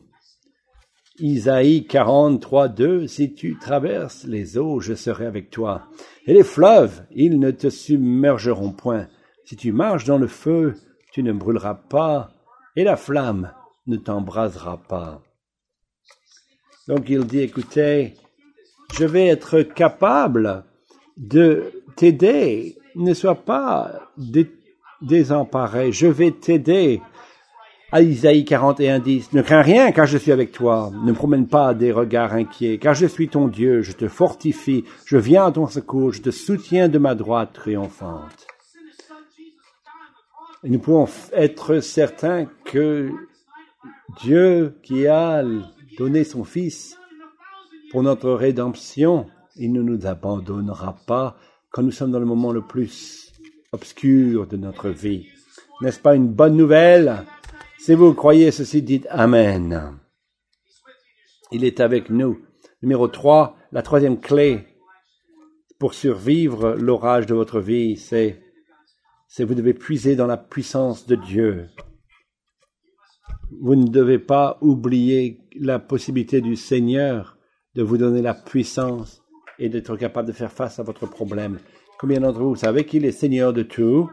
Isaïe 1.20 1.86
43, 1.86 2.68
2, 2.68 3.06
si 3.06 3.32
tu 3.32 3.56
traverses 3.56 4.24
les 4.24 4.58
eaux, 4.58 4.80
je 4.80 4.94
serai 4.94 5.26
avec 5.26 5.50
toi. 5.50 5.88
Et 6.26 6.34
les 6.34 6.42
fleuves, 6.42 7.04
ils 7.12 7.38
ne 7.38 7.52
te 7.52 7.70
submergeront 7.70 8.72
point. 8.72 9.08
Si 9.44 9.56
tu 9.56 9.72
marches 9.72 10.04
dans 10.04 10.18
le 10.18 10.26
feu, 10.26 10.74
tu 11.12 11.22
ne 11.22 11.32
brûleras 11.32 11.74
pas, 11.74 12.30
et 12.76 12.84
la 12.84 12.96
flamme 12.96 13.52
ne 13.86 13.96
t'embrasera 13.96 14.76
pas. 14.76 15.22
Donc 16.88 17.08
il 17.08 17.26
dit, 17.26 17.40
écoutez, 17.40 18.14
je 18.92 19.04
vais 19.04 19.26
être 19.28 19.62
capable 19.62 20.64
de 21.16 21.72
t'aider. 21.96 22.76
Ne 22.96 23.14
sois 23.14 23.36
pas 23.36 24.10
désemparé. 25.00 25.92
Je 25.92 26.06
vais 26.06 26.32
t'aider. 26.32 27.00
À 27.90 28.02
Isaïe 28.02 28.44
41, 28.44 28.98
10. 28.98 29.32
Ne 29.32 29.40
crains 29.40 29.62
rien 29.62 29.92
car 29.92 30.06
je 30.06 30.18
suis 30.18 30.30
avec 30.30 30.52
toi. 30.52 30.92
Ne 31.04 31.12
promène 31.12 31.46
pas 31.46 31.72
des 31.72 31.90
regards 31.90 32.34
inquiets 32.34 32.78
car 32.78 32.94
je 32.94 33.06
suis 33.06 33.28
ton 33.28 33.48
Dieu. 33.48 33.80
Je 33.80 33.92
te 33.92 34.08
fortifie. 34.08 34.84
Je 35.06 35.16
viens 35.16 35.46
à 35.46 35.52
ton 35.52 35.66
secours. 35.66 36.12
Je 36.12 36.20
te 36.20 36.30
soutiens 36.30 36.88
de 36.88 36.98
ma 36.98 37.14
droite 37.14 37.54
triomphante. 37.54 38.46
Et 40.64 40.70
nous 40.70 40.78
pouvons 40.78 41.08
être 41.32 41.80
certains 41.80 42.46
que 42.64 43.10
Dieu 44.22 44.74
qui 44.82 45.06
a 45.06 45.42
donner 45.98 46.24
son 46.24 46.44
Fils 46.44 46.98
pour 47.90 48.02
notre 48.02 48.30
rédemption, 48.32 49.26
il 49.56 49.72
ne 49.72 49.80
nous 49.80 50.06
abandonnera 50.06 50.96
pas 51.06 51.38
quand 51.70 51.82
nous 51.82 51.90
sommes 51.90 52.10
dans 52.10 52.20
le 52.20 52.26
moment 52.26 52.52
le 52.52 52.60
plus 52.60 53.32
obscur 53.72 54.46
de 54.46 54.58
notre 54.58 54.90
vie. 54.90 55.26
N'est-ce 55.80 55.98
pas 55.98 56.14
une 56.14 56.28
bonne 56.28 56.56
nouvelle? 56.56 57.24
Si 57.78 57.94
vous 57.94 58.12
croyez 58.12 58.50
ceci, 58.50 58.82
dites 58.82 59.06
Amen. 59.08 59.98
Il 61.52 61.64
est 61.64 61.78
avec 61.80 62.10
nous. 62.10 62.40
Numéro 62.82 63.06
3, 63.06 63.56
la 63.72 63.82
troisième 63.82 64.20
clé 64.20 64.66
pour 65.78 65.94
survivre 65.94 66.74
l'orage 66.74 67.26
de 67.26 67.34
votre 67.34 67.60
vie, 67.60 67.96
c'est 67.96 68.42
c'est 69.28 69.44
vous 69.44 69.54
devez 69.54 69.74
puiser 69.74 70.16
dans 70.16 70.26
la 70.26 70.36
puissance 70.36 71.06
de 71.06 71.14
Dieu. 71.14 71.68
Vous 73.60 73.76
ne 73.76 73.86
devez 73.86 74.18
pas 74.18 74.58
oublier 74.60 75.40
la 75.54 75.78
possibilité 75.78 76.40
du 76.40 76.56
Seigneur 76.56 77.36
de 77.74 77.82
vous 77.82 77.96
donner 77.96 78.22
la 78.22 78.34
puissance 78.34 79.22
et 79.58 79.68
d'être 79.68 79.96
capable 79.96 80.28
de 80.28 80.32
faire 80.32 80.52
face 80.52 80.78
à 80.78 80.82
votre 80.82 81.06
problème. 81.06 81.58
Combien 82.00 82.20
d'entre 82.20 82.40
vous 82.40 82.56
savez 82.56 82.84
qu'il 82.84 83.04
est 83.04 83.12
Seigneur 83.12 83.52
de 83.52 83.62
tout? 83.62 84.10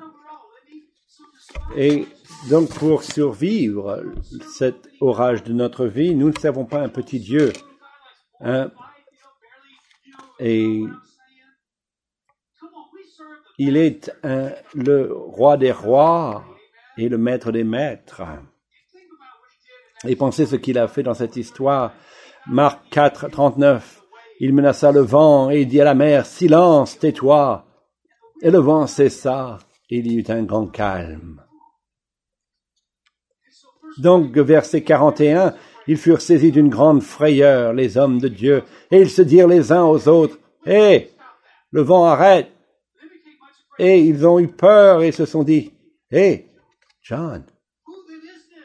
Et 1.75 2.07
donc 2.49 2.69
pour 2.75 3.03
survivre 3.03 4.03
cet 4.55 4.89
orage 5.01 5.43
de 5.43 5.53
notre 5.53 5.85
vie, 5.85 6.15
nous 6.15 6.29
ne 6.29 6.37
savons 6.37 6.65
pas 6.65 6.81
un 6.81 6.89
petit 6.89 7.19
Dieu. 7.19 7.51
Hein? 8.41 8.71
Et 10.39 10.83
il 13.57 13.77
est 13.77 14.11
le 14.73 15.13
roi 15.13 15.57
des 15.57 15.71
rois 15.71 16.43
et 16.97 17.09
le 17.09 17.17
maître 17.17 17.51
des 17.51 17.63
maîtres. 17.63 18.23
Et 20.07 20.15
pensez 20.15 20.45
ce 20.45 20.55
qu'il 20.55 20.77
a 20.77 20.87
fait 20.87 21.03
dans 21.03 21.13
cette 21.13 21.35
histoire. 21.35 21.93
Marc 22.47 22.89
4, 22.91 23.29
39. 23.29 24.01
Il 24.39 24.53
menaça 24.53 24.91
le 24.91 25.01
vent 25.01 25.49
et 25.49 25.65
dit 25.65 25.79
à 25.79 25.85
la 25.85 25.95
mer, 25.95 26.25
Silence, 26.25 26.99
tais-toi. 26.99 27.65
Et 28.41 28.51
le 28.51 28.59
vent 28.59 28.85
cessa, 28.85 29.57
et 29.89 29.99
il 29.99 30.11
y 30.11 30.15
eut 30.15 30.25
un 30.27 30.43
grand 30.43 30.67
calme. 30.67 31.44
Donc, 33.97 34.37
verset 34.37 34.83
41, 34.83 35.53
ils 35.87 35.97
furent 35.97 36.21
saisis 36.21 36.51
d'une 36.51 36.69
grande 36.69 37.01
frayeur, 37.01 37.73
les 37.73 37.97
hommes 37.97 38.19
de 38.19 38.27
Dieu, 38.27 38.63
et 38.91 39.01
ils 39.01 39.09
se 39.09 39.21
dirent 39.21 39.47
les 39.47 39.71
uns 39.71 39.83
aux 39.83 40.07
autres, 40.07 40.39
Hé, 40.65 41.11
le 41.71 41.81
vent 41.81 42.05
arrête. 42.05 42.51
Et 43.77 43.99
ils 43.99 44.25
ont 44.25 44.39
eu 44.39 44.47
peur 44.47 45.03
et 45.03 45.11
se 45.11 45.25
sont 45.25 45.43
dit, 45.43 45.73
Hé, 46.11 46.47
John, 47.01 47.43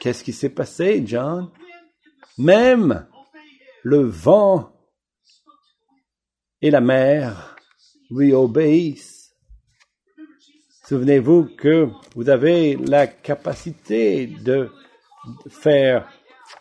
Qu'est-ce 0.00 0.24
qui 0.24 0.32
s'est 0.32 0.48
passé, 0.48 1.02
John? 1.04 1.50
Même 2.38 3.06
le 3.82 4.00
vent 4.00 4.72
et 6.62 6.70
la 6.70 6.80
mer 6.80 7.54
lui 8.10 8.32
obéissent. 8.32 9.36
Souvenez-vous 10.86 11.54
que 11.56 11.88
vous 12.16 12.30
avez 12.30 12.76
la 12.76 13.06
capacité 13.06 14.26
de 14.26 14.70
faire 15.48 16.08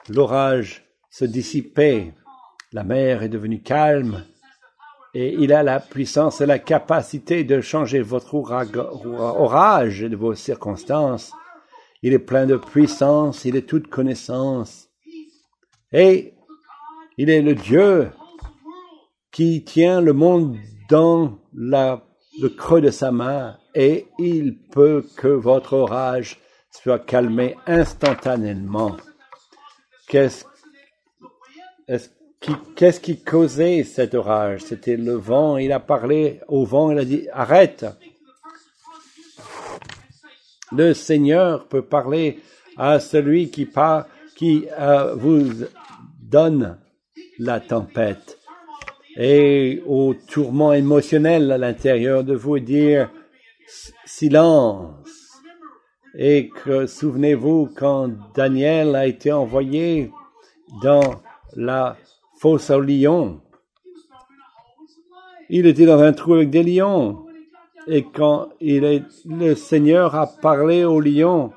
l'orage 0.09 0.85
se 1.09 1.25
dissiper. 1.25 2.13
La 2.71 2.83
mer 2.83 3.23
est 3.23 3.29
devenue 3.29 3.61
calme 3.61 4.25
et 5.13 5.33
il 5.33 5.53
a 5.53 5.63
la 5.63 5.79
puissance 5.79 6.41
et 6.41 6.45
la 6.45 6.59
capacité 6.59 7.43
de 7.43 7.61
changer 7.61 8.01
votre 8.01 8.35
orage 8.35 10.03
et 10.03 10.09
de 10.09 10.15
vos 10.15 10.35
circonstances 10.35 11.33
il 12.01 12.13
est 12.13 12.19
plein 12.19 12.45
de 12.45 12.55
puissance, 12.55 13.45
il 13.45 13.55
est 13.55 13.67
toute 13.67 13.87
connaissance. 13.87 14.89
Et 15.91 16.33
il 17.17 17.29
est 17.29 17.41
le 17.41 17.55
Dieu 17.55 18.09
qui 19.31 19.63
tient 19.63 19.99
le 19.99 20.13
monde 20.13 20.57
dans 20.89 21.37
le 21.53 22.47
creux 22.47 22.81
de 22.81 22.89
sa 22.89 23.11
main 23.11 23.57
et 23.75 24.07
il 24.17 24.57
peut 24.71 25.05
que 25.17 25.27
votre 25.27 25.73
orage 25.73 26.39
soit 26.71 26.99
calmé 26.99 27.55
instantanément. 27.67 28.97
Qu'est-ce 30.08 30.45
qui, 32.39 32.51
qu'est-ce 32.75 32.99
qui 32.99 33.21
causait 33.21 33.84
cet 33.84 34.13
orage 34.13 34.62
C'était 34.62 34.97
le 34.97 35.13
vent. 35.13 35.58
Il 35.58 35.71
a 35.71 35.79
parlé 35.79 36.39
au 36.47 36.65
vent, 36.65 36.91
il 36.91 36.99
a 36.99 37.05
dit 37.05 37.27
arrête. 37.32 37.86
Le 40.71 40.93
Seigneur 40.93 41.67
peut 41.67 41.82
parler 41.82 42.39
à 42.77 42.99
celui 42.99 43.49
qui, 43.49 43.67
qui 44.36 44.65
euh, 44.79 45.15
vous 45.15 45.65
donne 46.21 46.77
la 47.39 47.60
tempête 47.60 48.38
et 49.17 49.82
au 49.86 50.13
tourment 50.13 50.73
émotionnel 50.73 51.51
à 51.51 51.58
l'intérieur 51.58 52.23
de 52.23 52.36
vous 52.36 52.60
dire 52.60 53.12
silence. 54.05 54.98
Et 56.15 56.49
que 56.49 56.87
souvenez-vous 56.87 57.69
quand 57.75 58.09
Daniel 58.35 58.95
a 58.95 59.05
été 59.05 59.31
envoyé 59.31 60.11
dans 60.81 61.21
la 61.55 61.97
fosse 62.39 62.69
aux 62.69 62.81
lions, 62.81 63.41
il 65.49 65.65
était 65.65 65.85
dans 65.85 65.99
un 65.99 66.13
trou 66.13 66.35
avec 66.35 66.49
des 66.49 66.63
lions. 66.63 67.25
Et 67.87 68.03
quand 68.03 68.49
il 68.59 68.83
est, 68.83 69.03
le 69.25 69.55
Seigneur 69.55 70.15
a 70.15 70.27
parlé 70.27 70.83
au 70.83 70.99
lion, 70.99 71.51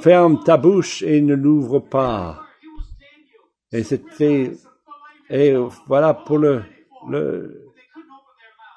ferme 0.00 0.42
ta 0.44 0.56
bouche 0.56 1.02
et 1.02 1.20
ne 1.20 1.34
l'ouvre 1.34 1.80
pas. 1.80 2.42
Et 3.72 3.82
c'était, 3.82 4.52
et 5.28 5.54
voilà 5.86 6.14
pour 6.14 6.38
le, 6.38 6.62
le, 7.08 7.69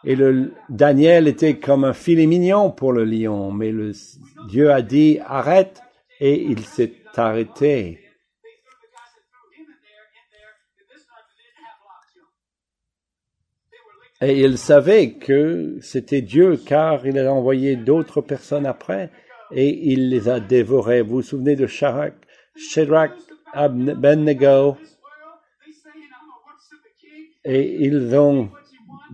Et 0.06 0.16
le 0.16 0.54
Daniel 0.70 1.28
était 1.28 1.60
comme 1.60 1.86
un 1.86 1.94
filet 1.94 2.26
mignon 2.26 2.72
pour 2.72 2.92
le 2.92 3.06
lion, 3.06 3.52
mais 3.52 3.72
le 3.72 3.94
Dieu 4.50 4.72
a 4.72 4.82
dit 4.82 5.20
arrête 5.26 5.82
et 6.20 6.42
il 6.42 6.66
s'est 6.66 6.94
arrêté. 7.16 8.00
Et 14.22 14.42
il 14.42 14.58
savait 14.58 15.14
que 15.14 15.78
c'était 15.82 16.22
Dieu 16.22 16.58
car 16.58 17.06
il 17.06 17.18
a 17.18 17.34
envoyé 17.34 17.76
d'autres 17.76 18.22
personnes 18.22 18.66
après 18.66 19.10
et 19.52 19.92
il 19.92 20.10
les 20.10 20.30
a 20.30 20.40
dévorés. 20.40 21.02
Vous 21.02 21.16
vous 21.16 21.22
souvenez 21.22 21.56
de 21.56 21.68
Shadrach, 21.68 22.14
Shadrach 22.56 23.12
Abednego? 23.54 24.78
Et 27.46 27.86
ils 27.86 28.16
ont 28.16 28.50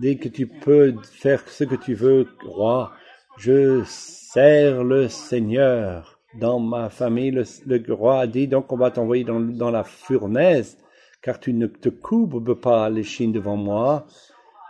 dit 0.00 0.18
que 0.18 0.28
tu 0.28 0.46
peux 0.46 0.94
faire 1.02 1.42
ce 1.46 1.64
que 1.64 1.74
tu 1.74 1.94
veux, 1.94 2.26
roi. 2.44 2.92
Je 3.38 3.82
sers 3.84 4.82
le 4.82 5.08
Seigneur. 5.08 6.18
Dans 6.38 6.60
ma 6.60 6.88
famille, 6.90 7.32
le, 7.32 7.92
roi 7.92 8.20
a 8.20 8.26
dit, 8.26 8.46
donc 8.46 8.72
on 8.72 8.76
va 8.76 8.90
t'envoyer 8.90 9.24
dans, 9.24 9.40
dans, 9.40 9.70
la 9.70 9.82
fournaise, 9.82 10.78
car 11.22 11.40
tu 11.40 11.52
ne 11.52 11.66
te 11.66 11.88
courbes 11.88 12.54
pas 12.54 12.88
l'échine 12.88 13.32
devant 13.32 13.56
moi. 13.56 14.06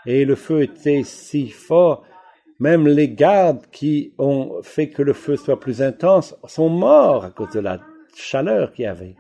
Et 0.07 0.25
le 0.25 0.35
feu 0.35 0.62
était 0.62 1.03
si 1.05 1.49
fort, 1.49 2.05
même 2.59 2.88
les 2.88 3.11
gardes 3.11 3.66
qui 3.71 4.14
ont 4.19 4.61
fait 4.62 4.88
que 4.88 5.03
le 5.03 5.12
feu 5.12 5.37
soit 5.37 5.61
plus 5.61 5.83
intense 5.83 6.35
sont 6.47 6.71
morts 6.71 7.25
à 7.25 7.31
cause 7.31 7.51
de 7.51 7.61
la 7.61 7.81
chaleur 8.14 8.73
qu'il 8.73 8.87
y 8.87 8.88
avait. 8.88 9.16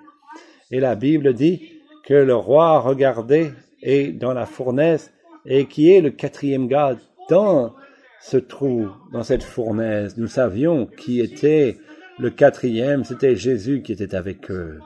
Et 0.70 0.80
la 0.80 0.94
Bible 0.94 1.34
dit 1.34 1.82
que 2.04 2.14
le 2.14 2.34
roi 2.34 2.80
regardait 2.80 3.52
et 3.82 4.12
dans 4.12 4.32
la 4.32 4.46
fournaise 4.46 5.12
et 5.46 5.66
qui 5.66 5.92
est 5.92 6.00
le 6.00 6.10
quatrième 6.10 6.68
garde 6.68 6.98
dans 7.28 7.74
ce 8.20 8.36
trou, 8.36 8.88
dans 9.12 9.22
cette 9.22 9.42
fournaise. 9.42 10.16
Nous 10.16 10.28
savions 10.28 10.86
qui 10.86 11.20
était 11.20 11.78
le 12.18 12.30
quatrième, 12.30 13.04
c'était 13.04 13.36
Jésus 13.36 13.82
qui 13.82 13.92
était 13.92 14.14
avec 14.14 14.50
eux. 14.50 14.78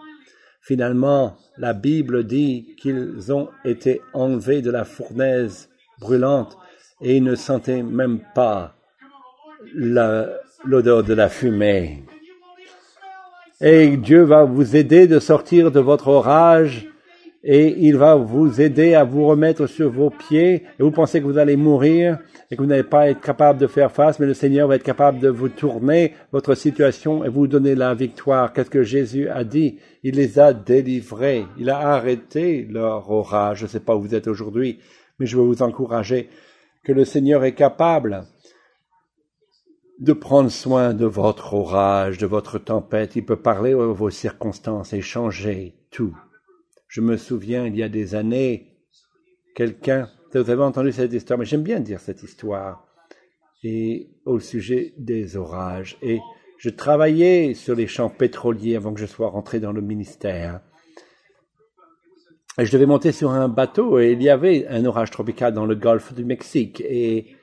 Finalement, 0.60 1.36
la 1.58 1.72
Bible 1.72 2.24
dit 2.24 2.74
qu'ils 2.80 3.32
ont 3.32 3.48
été 3.64 4.00
enlevés 4.12 4.62
de 4.62 4.70
la 4.70 4.84
fournaise 4.84 5.68
brûlante 6.00 6.56
et 7.02 7.16
ils 7.16 7.24
ne 7.24 7.34
sentaient 7.34 7.82
même 7.82 8.20
pas 8.34 8.74
l'odeur 9.74 11.02
de 11.02 11.14
la 11.14 11.28
fumée. 11.28 12.04
Et 13.60 13.96
Dieu 13.96 14.22
va 14.22 14.44
vous 14.44 14.76
aider 14.76 15.06
de 15.06 15.18
sortir 15.18 15.70
de 15.70 15.80
votre 15.80 16.08
orage 16.08 16.88
et 17.46 17.76
il 17.86 17.98
va 17.98 18.16
vous 18.16 18.62
aider 18.62 18.94
à 18.94 19.04
vous 19.04 19.26
remettre 19.26 19.66
sur 19.66 19.90
vos 19.90 20.08
pieds 20.08 20.64
et 20.78 20.82
vous 20.82 20.90
pensez 20.90 21.20
que 21.20 21.26
vous 21.26 21.36
allez 21.36 21.56
mourir 21.56 22.18
et 22.50 22.56
que 22.56 22.62
vous 22.62 22.66
n'allez 22.66 22.82
pas 22.82 23.10
être 23.10 23.20
capable 23.20 23.58
de 23.58 23.66
faire 23.66 23.92
face, 23.92 24.18
mais 24.18 24.24
le 24.24 24.32
Seigneur 24.32 24.66
va 24.66 24.76
être 24.76 24.82
capable 24.82 25.18
de 25.18 25.28
vous 25.28 25.50
tourner 25.50 26.14
votre 26.32 26.54
situation 26.54 27.22
et 27.22 27.28
vous 27.28 27.46
donner 27.46 27.74
la 27.74 27.94
victoire. 27.94 28.54
Qu'est-ce 28.54 28.70
que 28.70 28.82
Jésus 28.82 29.28
a 29.28 29.44
dit? 29.44 29.78
Il 30.02 30.14
les 30.14 30.38
a 30.38 30.54
délivrés, 30.54 31.44
il 31.58 31.68
a 31.68 31.78
arrêté 31.78 32.66
leur 32.70 33.10
orage. 33.10 33.58
Je 33.58 33.64
ne 33.64 33.68
sais 33.68 33.80
pas 33.80 33.94
où 33.94 34.00
vous 34.00 34.14
êtes 34.14 34.26
aujourd'hui, 34.26 34.78
mais 35.18 35.26
je 35.26 35.36
veux 35.36 35.44
vous 35.44 35.62
encourager 35.62 36.30
que 36.82 36.92
le 36.92 37.04
Seigneur 37.04 37.44
est 37.44 37.54
capable 37.54 38.24
de 40.00 40.12
prendre 40.14 40.50
soin 40.50 40.94
de 40.94 41.06
votre 41.06 41.52
orage, 41.52 42.16
de 42.16 42.26
votre 42.26 42.58
tempête. 42.58 43.16
Il 43.16 43.24
peut 43.26 43.36
parler 43.36 43.72
de 43.72 43.76
vos 43.76 44.10
circonstances 44.10 44.94
et 44.94 45.02
changer 45.02 45.74
tout. 45.90 46.16
Je 46.88 47.00
me 47.00 47.16
souviens, 47.16 47.66
il 47.66 47.76
y 47.76 47.82
a 47.82 47.88
des 47.88 48.14
années, 48.14 48.78
quelqu'un, 49.54 50.10
vous 50.32 50.50
avez 50.50 50.62
entendu 50.62 50.92
cette 50.92 51.12
histoire, 51.12 51.38
mais 51.38 51.44
j'aime 51.44 51.62
bien 51.62 51.80
dire 51.80 52.00
cette 52.00 52.22
histoire, 52.22 52.86
et 53.62 54.10
au 54.24 54.40
sujet 54.40 54.94
des 54.98 55.36
orages. 55.36 55.96
Et 56.02 56.20
je 56.58 56.70
travaillais 56.70 57.54
sur 57.54 57.74
les 57.74 57.86
champs 57.86 58.10
pétroliers 58.10 58.76
avant 58.76 58.92
que 58.92 59.00
je 59.00 59.06
sois 59.06 59.28
rentré 59.28 59.60
dans 59.60 59.72
le 59.72 59.80
ministère. 59.80 60.60
Et 62.58 62.66
je 62.66 62.72
devais 62.72 62.86
monter 62.86 63.12
sur 63.12 63.30
un 63.30 63.48
bateau 63.48 63.98
et 63.98 64.12
il 64.12 64.22
y 64.22 64.30
avait 64.30 64.66
un 64.68 64.84
orage 64.84 65.10
tropical 65.10 65.52
dans 65.52 65.66
le 65.66 65.74
golfe 65.74 66.14
du 66.14 66.24
Mexique 66.24 66.80
et, 66.80 67.36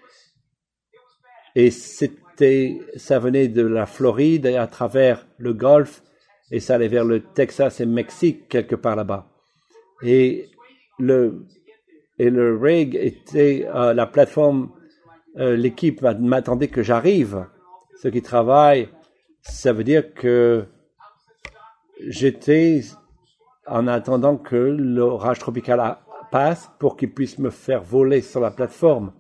c'était, 1.69 2.79
ça 2.95 3.19
venait 3.19 3.49
de 3.49 3.61
la 3.61 3.85
Floride 3.85 4.45
et 4.45 4.55
à 4.55 4.67
travers 4.67 5.27
le 5.37 5.53
golfe 5.53 6.01
et 6.49 6.61
ça 6.61 6.75
allait 6.75 6.87
vers 6.87 7.03
le 7.03 7.21
Texas 7.21 7.81
et 7.81 7.85
le 7.85 7.91
Mexique 7.91 8.47
quelque 8.47 8.75
part 8.75 8.95
là-bas 8.95 9.30
et 10.03 10.49
le 10.99 11.45
et 12.19 12.29
le 12.29 12.55
rig 12.55 12.95
était 12.95 13.67
euh, 13.73 13.93
la 13.93 14.05
plateforme. 14.05 14.69
Euh, 15.37 15.55
l'équipe 15.55 16.01
m'attendait 16.01 16.67
que 16.67 16.83
j'arrive. 16.83 17.47
Ceux 18.01 18.11
qui 18.11 18.21
travaillent, 18.21 18.89
ça 19.41 19.73
veut 19.73 19.83
dire 19.83 20.13
que 20.13 20.65
j'étais 22.07 22.81
en 23.65 23.87
attendant 23.87 24.37
que 24.37 24.55
l'orage 24.55 25.39
tropical 25.39 25.97
passe 26.31 26.69
pour 26.79 26.97
qu'ils 26.97 27.13
puissent 27.13 27.39
me 27.39 27.49
faire 27.49 27.81
voler 27.81 28.21
sur 28.21 28.39
la 28.39 28.51
plateforme. 28.51 29.13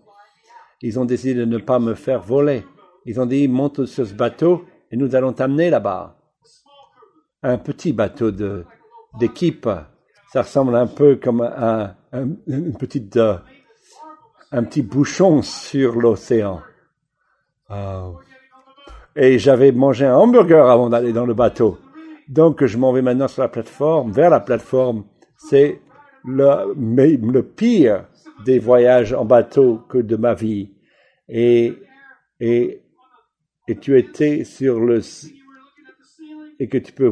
Ils 0.81 0.99
ont 0.99 1.05
décidé 1.05 1.33
de 1.33 1.45
ne 1.45 1.57
pas 1.57 1.79
me 1.79 1.93
faire 1.93 2.21
voler. 2.21 2.63
Ils 3.05 3.19
ont 3.19 3.25
dit 3.25 3.47
monte 3.47 3.85
sur 3.85 4.05
ce 4.05 4.13
bateau 4.13 4.65
et 4.91 4.97
nous 4.97 5.15
allons 5.15 5.33
t'amener 5.33 5.69
là-bas. 5.69 6.17
Un 7.43 7.57
petit 7.57 7.93
bateau 7.93 8.31
d'équipe 9.19 9.67
ça 10.31 10.43
ressemble 10.43 10.75
un 10.75 10.87
peu 10.87 11.17
comme 11.17 11.41
un, 11.41 11.93
une 12.47 12.77
petite, 12.77 13.17
euh, 13.17 13.37
un 14.51 14.63
petit 14.63 14.81
bouchon 14.81 15.41
sur 15.41 15.99
l'océan. 15.99 16.61
Euh, 17.69 18.11
et 19.15 19.39
j'avais 19.39 19.73
mangé 19.73 20.05
un 20.05 20.15
hamburger 20.15 20.69
avant 20.69 20.89
d'aller 20.89 21.11
dans 21.11 21.25
le 21.25 21.33
bateau. 21.33 21.79
Donc 22.29 22.63
je 22.65 22.77
m'en 22.77 22.93
vais 22.93 23.01
maintenant 23.01 23.27
sur 23.27 23.41
la 23.41 23.49
plateforme, 23.49 24.13
vers 24.13 24.29
la 24.29 24.39
plateforme. 24.39 25.03
C'est 25.35 25.81
le, 26.23 26.73
le 26.77 27.41
pire 27.43 28.07
des 28.45 28.59
voyages 28.59 29.11
en 29.11 29.25
bateau 29.25 29.81
que 29.89 29.97
de 29.97 30.15
ma 30.15 30.33
vie. 30.33 30.71
Et, 31.27 31.73
et, 32.39 32.83
et 33.67 33.75
tu 33.75 33.97
étais 33.97 34.45
sur 34.45 34.79
le, 34.79 35.01
et 36.57 36.69
que 36.69 36.77
tu 36.77 36.93
peux, 36.93 37.11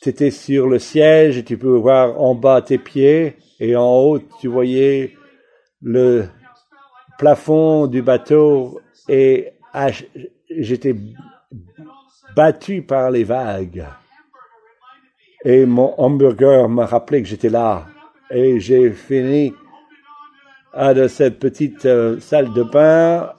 tu 0.00 0.08
étais 0.08 0.30
sur 0.30 0.68
le 0.68 0.78
siège 0.78 1.38
et 1.38 1.44
tu 1.44 1.58
peux 1.58 1.76
voir 1.76 2.20
en 2.20 2.34
bas 2.34 2.62
tes 2.62 2.78
pieds 2.78 3.36
et 3.58 3.76
en 3.76 3.96
haut 3.96 4.18
tu 4.40 4.48
voyais 4.48 5.14
le 5.82 6.26
plafond 7.18 7.86
du 7.86 8.02
bateau 8.02 8.80
et 9.08 9.52
j'étais 10.50 10.94
battu 12.36 12.82
par 12.82 13.10
les 13.10 13.24
vagues. 13.24 13.86
Et 15.44 15.66
mon 15.66 15.94
hamburger 15.98 16.68
m'a 16.68 16.86
rappelé 16.86 17.22
que 17.22 17.28
j'étais 17.28 17.48
là. 17.48 17.86
Et 18.30 18.60
j'ai 18.60 18.90
fini 18.92 19.52
à 20.72 20.94
de 20.94 21.08
cette 21.08 21.38
petite 21.38 21.86
euh, 21.86 22.20
salle 22.20 22.52
de 22.52 22.62
bain 22.62 23.32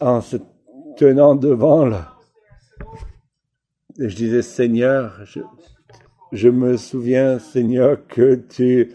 en 0.00 0.20
se 0.20 0.36
tenant 0.96 1.34
devant 1.34 1.86
là. 1.86 2.14
Et 3.98 4.08
je 4.08 4.16
disais, 4.16 4.42
Seigneur, 4.42 5.18
je, 5.24 5.40
je 6.32 6.48
me 6.48 6.76
souviens, 6.76 7.38
Seigneur, 7.38 7.98
que 8.08 8.34
tu, 8.34 8.92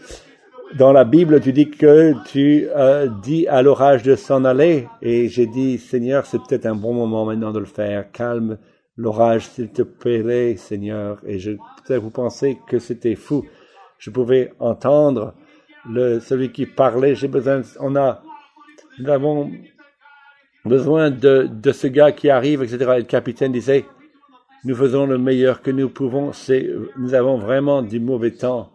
dans 0.76 0.92
la 0.92 1.04
Bible, 1.04 1.40
tu 1.40 1.52
dis 1.52 1.70
que 1.70 2.14
tu 2.26 2.68
as 2.70 3.06
dis 3.06 3.46
à 3.46 3.62
l'orage 3.62 4.02
de 4.02 4.16
s'en 4.16 4.44
aller. 4.44 4.86
Et 5.00 5.28
j'ai 5.28 5.46
dit, 5.46 5.78
Seigneur, 5.78 6.26
c'est 6.26 6.38
peut-être 6.38 6.66
un 6.66 6.74
bon 6.74 6.94
moment 6.94 7.24
maintenant 7.24 7.52
de 7.52 7.58
le 7.58 7.66
faire. 7.66 8.10
Calme 8.12 8.58
l'orage, 8.96 9.48
s'il 9.48 9.70
te 9.70 9.82
plaît, 9.82 10.56
Seigneur. 10.56 11.20
Et 11.26 11.38
je, 11.38 11.52
peut-être 11.52 12.02
vous 12.02 12.10
pensez 12.10 12.58
que 12.68 12.78
c'était 12.78 13.14
fou. 13.14 13.44
Je 13.98 14.10
pouvais 14.10 14.52
entendre 14.58 15.34
le, 15.88 16.20
celui 16.20 16.52
qui 16.52 16.66
parlait. 16.66 17.14
J'ai 17.14 17.28
besoin, 17.28 17.62
on 17.80 17.96
a, 17.96 18.22
nous 18.98 19.08
avons 19.08 19.50
besoin 20.64 21.10
de, 21.10 21.48
de 21.50 21.72
ce 21.72 21.86
gars 21.86 22.12
qui 22.12 22.30
arrive, 22.30 22.62
etc. 22.62 22.92
Et 22.94 22.98
le 22.98 23.04
capitaine 23.04 23.52
disait, 23.52 23.84
nous 24.64 24.74
faisons 24.74 25.06
le 25.06 25.18
meilleur 25.18 25.62
que 25.62 25.70
nous 25.70 25.88
pouvons. 25.88 26.32
C'est, 26.32 26.68
nous 26.96 27.14
avons 27.14 27.38
vraiment 27.38 27.82
du 27.82 28.00
mauvais 28.00 28.30
temps. 28.30 28.70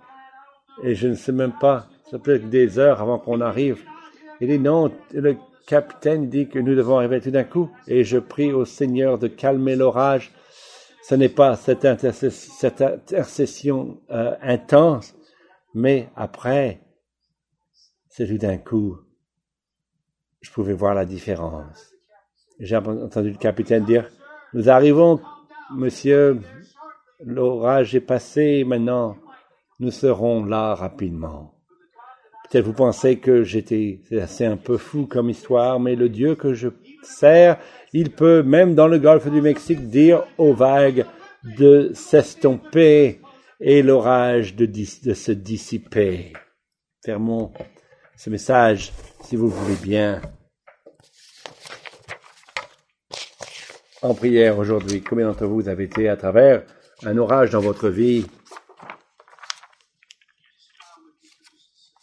Et 0.84 0.96
je 0.96 1.08
ne 1.08 1.16
sais 1.16 1.32
même 1.32 1.54
pas, 1.60 1.88
ça 2.12 2.20
peut 2.20 2.36
être 2.36 2.50
des 2.50 2.78
heures 2.78 3.02
avant 3.02 3.20
qu'on 3.20 3.42
arrive. 3.42 3.84
Il 4.42 4.50
dit 4.50 4.60
non, 4.60 4.92
le 5.14 5.38
capitaine 5.66 6.30
dit 6.30 6.48
que 6.48 6.60
nous 6.60 6.76
devons 6.76 6.98
arriver 6.98 7.22
tout 7.22 7.32
d'un 7.32 7.44
coup. 7.44 7.72
Et 7.88 8.04
je 8.04 8.18
prie 8.18 8.52
au 8.52 8.66
Seigneur 8.66 9.18
de 9.18 9.28
calmer 9.28 9.76
l'orage. 9.76 10.32
Ce 11.04 11.16
n'est 11.16 11.30
pas 11.30 11.56
cette, 11.56 11.86
intercession 11.86 14.02
euh, 14.12 14.36
intense, 14.42 15.16
mais 15.74 16.10
après, 16.18 16.82
c'est 18.10 18.28
tout 18.28 18.38
d'un 18.38 18.58
coup. 18.58 18.98
Je 20.42 20.52
pouvais 20.52 20.74
voir 20.74 20.94
la 20.94 21.06
différence. 21.06 21.94
J'ai 22.60 22.76
entendu 22.76 23.32
le 23.32 23.38
capitaine 23.38 23.86
dire, 23.86 24.10
nous 24.54 24.70
arrivons 24.70 25.22
Monsieur, 25.76 26.40
l'orage 27.24 27.94
est 27.96 28.02
passé, 28.02 28.64
maintenant 28.64 29.18
nous 29.80 29.92
serons 29.92 30.46
là 30.46 30.74
rapidement. 30.74 31.54
Peut-être 32.50 32.66
vous 32.66 32.74
pensez 32.74 33.20
que 33.20 33.44
j'étais 33.44 34.00
assez 34.20 34.46
un 34.46 34.58
peu 34.58 34.78
fou 34.78 35.06
comme 35.06 35.30
histoire, 35.30 35.80
mais 35.80 35.96
le 35.96 36.10
Dieu 36.10 36.36
que 36.36 36.54
je 36.54 36.70
sers, 37.04 37.60
il 37.94 38.12
peut, 38.12 38.42
même 38.44 38.76
dans 38.76 38.88
le 38.88 38.98
golfe 38.98 39.30
du 39.30 39.42
Mexique, 39.42 39.90
dire 39.90 40.24
aux 40.38 40.54
vagues 40.54 41.06
de 41.58 41.92
s'estomper 41.94 43.20
et 43.60 43.84
l'orage 43.84 44.56
de, 44.56 44.66
se 45.14 45.32
dissiper. 45.32 46.34
Fermons 47.04 47.52
ce 48.16 48.30
message, 48.30 48.94
si 49.22 49.36
vous 49.36 49.48
le 49.48 49.54
voulez 49.54 49.78
bien, 49.82 50.22
en 54.02 54.14
prière 54.14 54.58
aujourd'hui. 54.58 55.02
Combien 55.02 55.28
d'entre 55.28 55.46
vous 55.46 55.68
avez 55.68 55.86
été 55.86 56.10
à 56.10 56.18
travers 56.18 56.64
un 57.04 57.18
orage 57.18 57.52
dans 57.52 57.62
votre 57.62 57.90
vie 57.90 58.26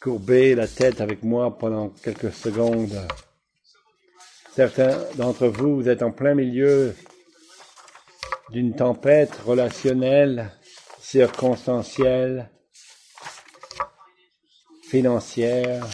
Courbez 0.01 0.55
la 0.55 0.69
tête 0.69 1.01
avec 1.01 1.23
moi 1.23 1.57
pendant 1.57 1.89
quelques 1.89 2.33
secondes? 2.33 3.07
Certains 4.55 4.99
d'entre 5.17 5.49
vous, 5.49 5.77
vous 5.77 5.89
êtes 5.89 6.03
en 6.03 6.13
plein 6.13 6.35
milieu 6.35 6.95
d'une 8.51 8.77
tempête 8.77 9.35
relationnelle, 9.45 10.53
circonstancielle, 11.01 12.51
financière, 14.83 15.87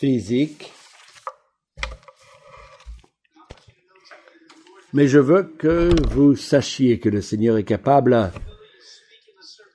physique. 0.00 0.72
Mais 4.92 5.06
je 5.06 5.18
veux 5.18 5.44
que 5.44 5.90
vous 6.08 6.34
sachiez 6.34 6.98
que 6.98 7.08
le 7.08 7.20
Seigneur 7.20 7.56
est 7.56 7.64
capable 7.64 8.32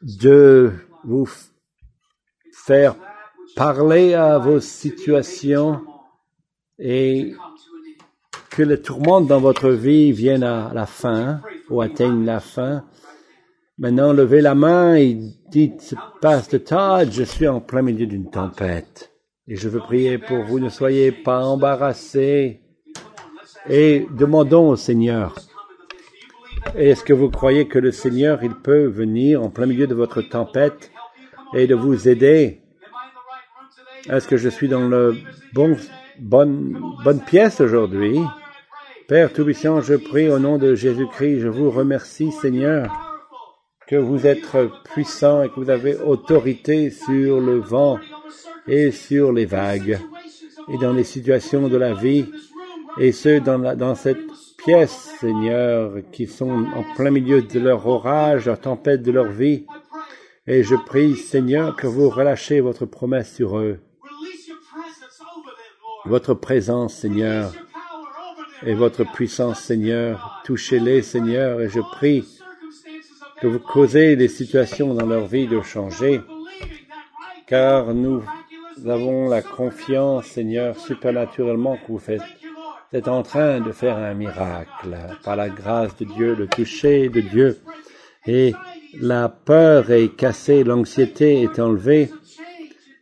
de 0.02 0.74
vous 1.06 1.30
faire 2.52 2.96
parler 3.56 4.14
à 4.14 4.38
vos 4.38 4.60
situations 4.60 5.82
et 6.78 7.34
que 8.50 8.64
le 8.64 8.82
tourment 8.82 9.22
dans 9.22 9.40
votre 9.40 9.70
vie 9.70 10.12
vienne 10.12 10.44
à 10.44 10.72
la 10.74 10.86
fin 10.86 11.42
ou 11.70 11.82
atteigne 11.82 12.26
la 12.26 12.42
fin. 12.42 12.84
Maintenant, 13.78 14.12
levez 14.12 14.42
la 14.42 14.56
main 14.56 14.96
et 14.96 15.18
dites, 15.50 15.96
Pasteur 16.22 16.64
Todd, 16.64 17.12
je 17.12 17.24
suis 17.24 17.48
en 17.48 17.62
plein 17.62 17.82
milieu 17.82 18.06
d'une 18.06 18.30
tempête 18.30 19.12
et 19.48 19.56
je 19.56 19.70
veux 19.70 19.80
prier 19.80 20.18
pour 20.18 20.44
vous. 20.44 20.60
Ne 20.60 20.70
soyez 20.70 21.14
pas 21.14 21.46
embarrassés 21.46 22.65
et 23.70 24.08
demandons 24.12 24.70
au 24.70 24.76
Seigneur 24.76 25.36
est-ce 26.74 27.04
que 27.04 27.14
vous 27.14 27.30
croyez 27.30 27.68
que 27.68 27.80
le 27.80 27.92
Seigneur, 27.92 28.44
il 28.44 28.54
peut 28.54 28.88
venir 28.88 29.42
en 29.42 29.50
plein 29.50 29.66
milieu 29.66 29.88
de 29.88 29.94
votre 29.94 30.22
tempête 30.22 30.92
et 31.54 31.68
de 31.68 31.76
vous 31.76 32.10
aider? 32.10 32.62
Est-ce 34.10 34.28
que 34.28 34.38
je 34.38 34.50
suis 34.50 34.68
dans 34.68 34.88
le 34.88 35.16
bon, 35.54 35.78
bonne, 36.20 36.78
bonne 37.04 37.22
pièce 37.22 37.62
aujourd'hui? 37.62 38.20
Père 39.08 39.32
Tout-Puissant, 39.32 39.82
je 39.82 39.94
prie 39.94 40.30
au 40.30 40.40
nom 40.40 40.58
de 40.58 40.76
Jésus-Christ, 40.76 41.40
je 41.40 41.48
vous 41.48 41.70
remercie, 41.70 42.32
Seigneur, 42.32 42.92
que 43.88 43.96
vous 43.96 44.26
êtes 44.26 44.46
puissant 44.84 45.44
et 45.44 45.50
que 45.50 45.60
vous 45.60 45.70
avez 45.70 45.96
autorité 45.96 46.90
sur 46.90 47.40
le 47.40 47.60
vent 47.60 48.00
et 48.68 48.92
sur 48.92 49.32
les 49.32 49.46
vagues 49.46 50.00
et 50.68 50.78
dans 50.80 50.94
les 50.94 51.04
situations 51.04 51.70
de 51.70 51.78
la 51.78 51.94
vie 51.94 52.26
et 52.98 53.12
ceux 53.12 53.40
dans, 53.40 53.58
la, 53.58 53.76
dans 53.76 53.96
cette 53.96 54.20
pièces, 54.66 55.16
Seigneur, 55.20 55.92
qui 56.12 56.26
sont 56.26 56.66
en 56.76 56.84
plein 56.96 57.12
milieu 57.12 57.44
de 57.44 57.60
leur 57.60 57.86
orage, 57.86 58.48
leur 58.48 58.60
tempête 58.60 59.04
de 59.04 59.12
leur 59.12 59.28
vie. 59.28 59.66
Et 60.48 60.64
je 60.64 60.76
prie, 60.76 61.16
Seigneur, 61.16 61.76
que 61.76 61.86
vous 61.86 62.10
relâchez 62.10 62.62
votre 62.62 62.88
promesse 62.88 63.36
sur 63.36 63.60
eux. 63.60 63.80
Votre 66.06 66.34
présence, 66.34 66.96
Seigneur, 66.96 67.54
et 68.66 68.74
votre 68.74 69.04
puissance, 69.04 69.60
Seigneur. 69.60 70.42
Touchez-les, 70.46 71.04
Seigneur, 71.04 71.62
et 71.62 71.70
je 71.70 71.80
prie 71.80 72.26
que 73.40 73.48
vous 73.48 73.60
causez 73.60 74.16
les 74.16 74.28
situations 74.28 74.96
dans 74.96 75.06
leur 75.06 75.28
vie 75.28 75.48
de 75.48 75.62
changer, 75.62 76.22
car 77.46 77.94
nous 77.94 78.24
avons 78.88 79.30
la 79.30 79.44
confiance, 79.44 80.26
Seigneur, 80.26 80.76
supernaturellement 80.80 81.78
que 81.78 81.92
vous 81.92 82.00
faites 82.00 82.22
est 82.96 83.10
en 83.10 83.24
train 83.24 83.60
de 83.60 83.74
faire 83.74 83.98
un 83.98 84.14
miracle 84.14 84.98
par 85.24 85.36
la 85.36 85.50
grâce 85.50 85.98
de 85.98 86.06
Dieu, 86.06 86.34
le 86.34 86.48
toucher 86.48 87.10
de 87.10 87.20
Dieu. 87.20 87.60
Et 88.26 88.54
la 89.00 89.28
peur 89.28 89.92
est 89.92 90.16
cassée, 90.16 90.64
l'anxiété 90.64 91.42
est 91.42 91.60
enlevée 91.60 92.10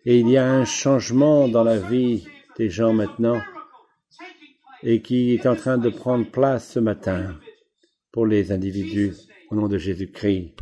et 0.06 0.20
il 0.20 0.30
y 0.30 0.38
a 0.38 0.52
un 0.52 0.66
changement 0.66 1.48
dans 1.48 1.64
la 1.64 1.78
vie 1.78 2.26
des 2.58 2.72
gens 2.72 2.92
maintenant 2.92 3.40
et 4.82 5.04
qui 5.04 5.36
est 5.36 5.46
en 5.46 5.56
train 5.56 5.78
de 5.78 5.90
prendre 5.90 6.30
place 6.30 6.72
ce 6.72 6.80
matin 6.80 7.36
pour 8.12 8.26
les 8.26 8.52
individus 8.52 9.14
au 9.52 9.56
nom 9.56 9.68
de 9.68 9.78
Jésus-Christ. 9.78 10.56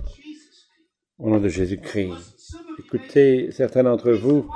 Au 1.17 1.29
nom 1.29 1.39
de 1.39 1.47
Jésus-Christ. 1.47 2.57
Écoutez, 2.79 3.49
certains 3.51 3.83
d'entre 3.83 4.11
vous, 4.11 4.49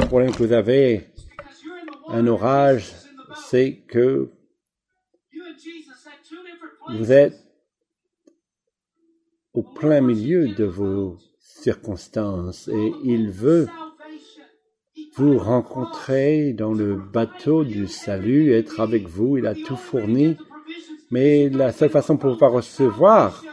le 0.00 0.06
problème 0.06 0.30
que 0.30 0.44
vous 0.44 0.52
avez, 0.52 1.08
un 2.08 2.26
orage, 2.28 2.99
c'est 3.50 3.82
que 3.88 4.30
vous 6.88 7.10
êtes 7.10 7.34
au 9.54 9.64
plein 9.64 10.00
milieu 10.00 10.54
de 10.54 10.64
vos 10.64 11.18
circonstances 11.40 12.68
et 12.68 12.92
il 13.02 13.32
veut 13.32 13.66
vous 15.16 15.36
rencontrer 15.36 16.52
dans 16.52 16.72
le 16.72 16.94
bateau 16.94 17.64
du 17.64 17.88
salut, 17.88 18.52
être 18.52 18.78
avec 18.78 19.08
vous, 19.08 19.38
il 19.38 19.48
a 19.48 19.56
tout 19.56 19.76
fourni, 19.76 20.36
mais 21.10 21.48
la 21.48 21.72
seule 21.72 21.90
façon 21.90 22.16
pour 22.16 22.36
vous 22.36 22.48
recevoir, 22.48 23.44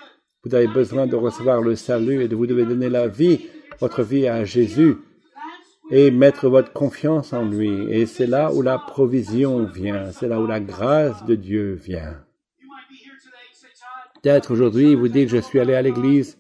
vous 0.44 0.54
avez 0.54 0.68
besoin 0.68 1.08
de 1.08 1.16
recevoir 1.16 1.62
le 1.62 1.76
salut 1.76 2.22
et 2.22 2.28
de 2.28 2.36
vous 2.36 2.46
devez 2.46 2.66
donner 2.66 2.90
la 2.90 3.08
vie, 3.08 3.48
votre 3.80 4.04
vie 4.04 4.28
à 4.28 4.46
Jésus 4.46 4.98
et 5.90 6.12
mettre 6.12 6.50
votre 6.50 6.74
confiance 6.74 7.34
en 7.34 7.46
lui. 7.46 7.72
Et 7.90 8.06
c'est 8.06 8.28
là 8.28 8.54
où 8.54 8.62
la 8.62 8.78
provision 8.78 9.66
vient, 9.66 10.12
c'est 10.12 10.28
là 10.28 10.40
où 10.40 10.48
la 10.48 10.60
grâce 10.60 11.26
de 11.26 11.36
Dieu 11.36 11.74
vient. 11.74 12.16
Peut-être 14.22 14.52
aujourd'hui, 14.52 14.96
vous 14.96 15.08
dites, 15.08 15.30
je 15.30 15.38
suis 15.38 15.60
allé 15.60 15.74
à 15.74 15.82
l'église, 15.82 16.38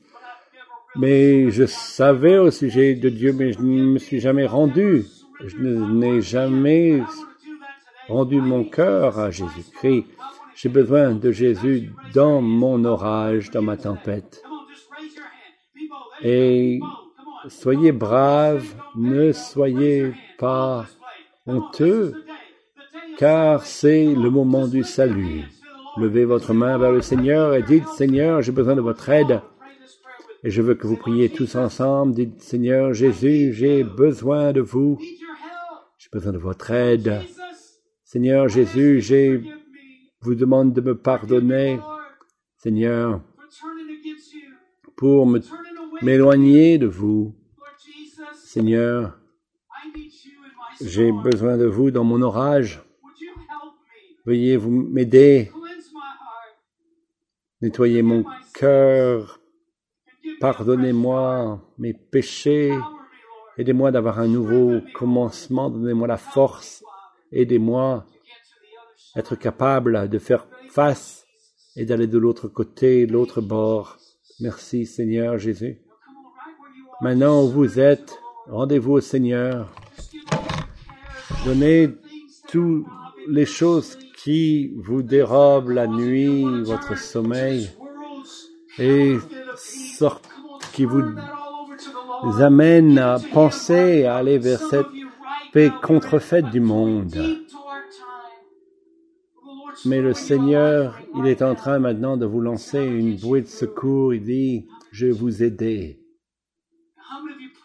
mais 0.95 1.51
je 1.51 1.65
savais 1.65 2.37
au 2.37 2.51
sujet 2.51 2.95
de 2.95 3.09
Dieu, 3.09 3.33
mais 3.33 3.53
je 3.53 3.59
ne 3.59 3.93
me 3.93 3.99
suis 3.99 4.19
jamais 4.19 4.45
rendu. 4.45 5.05
Je 5.45 5.55
n'ai 5.57 6.21
jamais 6.21 7.01
rendu 8.07 8.41
mon 8.41 8.63
cœur 8.63 9.19
à 9.19 9.29
Jésus-Christ. 9.29 10.05
J'ai 10.55 10.69
besoin 10.69 11.13
de 11.13 11.31
Jésus 11.31 11.91
dans 12.15 12.41
mon 12.41 12.83
orage, 12.83 13.51
dans 13.51 13.61
ma 13.61 13.77
tempête. 13.77 14.41
Et 16.23 16.79
Soyez 17.47 17.91
braves, 17.91 18.75
ne 18.95 19.31
soyez 19.31 20.13
pas 20.37 20.85
honteux, 21.45 22.13
car 23.17 23.65
c'est 23.65 24.05
le 24.05 24.29
moment 24.29 24.67
du 24.67 24.83
salut. 24.83 25.43
Levez 25.97 26.25
votre 26.25 26.53
main 26.53 26.77
vers 26.77 26.91
le 26.91 27.01
Seigneur 27.01 27.53
et 27.53 27.63
dites, 27.63 27.87
Seigneur, 27.87 28.41
j'ai 28.41 28.51
besoin 28.51 28.75
de 28.75 28.81
votre 28.81 29.09
aide. 29.09 29.41
Et 30.43 30.49
je 30.49 30.61
veux 30.61 30.75
que 30.75 30.87
vous 30.87 30.97
priez 30.97 31.29
tous 31.29 31.55
ensemble. 31.55 32.13
Dites, 32.13 32.41
Seigneur 32.41 32.93
Jésus, 32.93 33.53
j'ai 33.53 33.83
besoin 33.83 34.51
de 34.51 34.61
vous. 34.61 34.99
J'ai 35.97 36.09
besoin 36.11 36.33
de 36.33 36.37
votre 36.37 36.71
aide. 36.71 37.21
Seigneur 38.03 38.47
Jésus, 38.47 39.01
j'ai 39.01 39.41
vous 40.21 40.35
demande 40.35 40.73
de 40.73 40.81
me 40.81 40.97
pardonner. 40.97 41.79
Seigneur, 42.57 43.21
pour 44.95 45.25
me 45.25 45.39
m'éloigner 46.01 46.77
de 46.77 46.87
vous. 46.87 47.35
Seigneur, 48.35 49.19
j'ai 50.81 51.11
besoin 51.11 51.57
de 51.57 51.65
vous 51.65 51.91
dans 51.91 52.03
mon 52.03 52.21
orage. 52.21 52.81
Veuillez 54.25 54.57
vous 54.57 54.71
m'aider. 54.71 55.51
Nettoyez 57.61 58.01
mon 58.01 58.23
cœur. 58.53 59.39
Pardonnez-moi 60.39 61.61
mes 61.77 61.93
péchés. 61.93 62.77
Aidez-moi 63.57 63.91
d'avoir 63.91 64.19
un 64.19 64.27
nouveau 64.27 64.81
commencement. 64.93 65.69
Donnez-moi 65.69 66.07
la 66.07 66.17
force. 66.17 66.83
Aidez-moi 67.31 68.05
à 69.15 69.19
être 69.19 69.35
capable 69.35 70.09
de 70.09 70.19
faire 70.19 70.47
face 70.69 71.25
et 71.75 71.85
d'aller 71.85 72.07
de 72.07 72.17
l'autre 72.17 72.47
côté, 72.47 73.05
l'autre 73.05 73.41
bord. 73.41 73.97
Merci 74.39 74.85
Seigneur 74.85 75.37
Jésus. 75.37 75.81
Maintenant 76.99 77.43
où 77.43 77.49
vous 77.49 77.79
êtes, 77.79 78.17
rendez-vous 78.49 78.93
au 78.93 79.01
Seigneur. 79.01 79.71
Donnez 81.45 81.89
toutes 82.47 82.85
les 83.27 83.45
choses 83.45 83.97
qui 84.17 84.73
vous 84.77 85.03
dérobent 85.03 85.69
la 85.69 85.85
nuit, 85.85 86.43
votre 86.63 86.97
sommeil, 86.97 87.69
et 88.79 89.17
qui 90.73 90.85
vous 90.85 91.03
amène 92.39 92.97
à 92.97 93.19
penser 93.31 94.05
à 94.05 94.15
aller 94.15 94.39
vers 94.39 94.59
cette 94.59 94.87
paix 95.53 95.71
contrefaite 95.83 96.49
du 96.49 96.61
monde. 96.61 97.15
Mais 99.85 100.01
le 100.01 100.13
Seigneur, 100.13 100.99
il 101.15 101.27
est 101.27 101.43
en 101.43 101.53
train 101.53 101.77
maintenant 101.77 102.17
de 102.17 102.25
vous 102.25 102.41
lancer 102.41 102.83
une 102.83 103.15
bouée 103.17 103.41
de 103.41 103.47
secours. 103.47 104.15
Il 104.15 104.23
dit, 104.23 104.67
je 104.91 105.05
vais 105.05 105.11
vous 105.11 105.43
aider. 105.43 105.99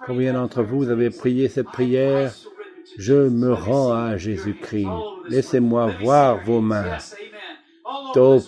Combien 0.07 0.33
d'entre 0.33 0.62
vous 0.62 0.89
avez 0.89 1.11
prié 1.11 1.49
cette 1.49 1.66
prière? 1.66 2.33
Je 2.99 3.28
me 3.28 3.53
rends 3.53 3.93
à 3.93 4.16
Jésus-Christ. 4.16 4.89
Laissez-moi 5.28 5.93
voir 6.03 6.43
vos 6.45 6.61
mains. 6.61 6.99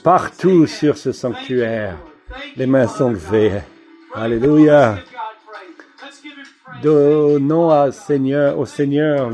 partout 0.03 0.67
sur 0.67 0.97
ce 0.97 1.13
sanctuaire, 1.13 1.99
les 2.57 2.67
mains 2.67 2.89
sont 2.89 3.11
levées. 3.11 3.61
Alléluia. 4.13 4.99
Donnons 6.83 7.71
à 7.71 7.93
Seigneur, 7.93 8.59
au 8.59 8.67
Seigneur 8.67 9.31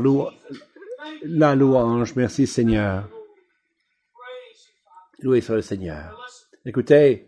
la 1.23 1.55
louange. 1.55 2.15
Merci 2.15 2.47
Seigneur. 2.47 3.09
Loué 5.19 5.41
soit 5.41 5.57
le 5.57 5.61
Seigneur. 5.61 6.17
Écoutez, 6.65 7.27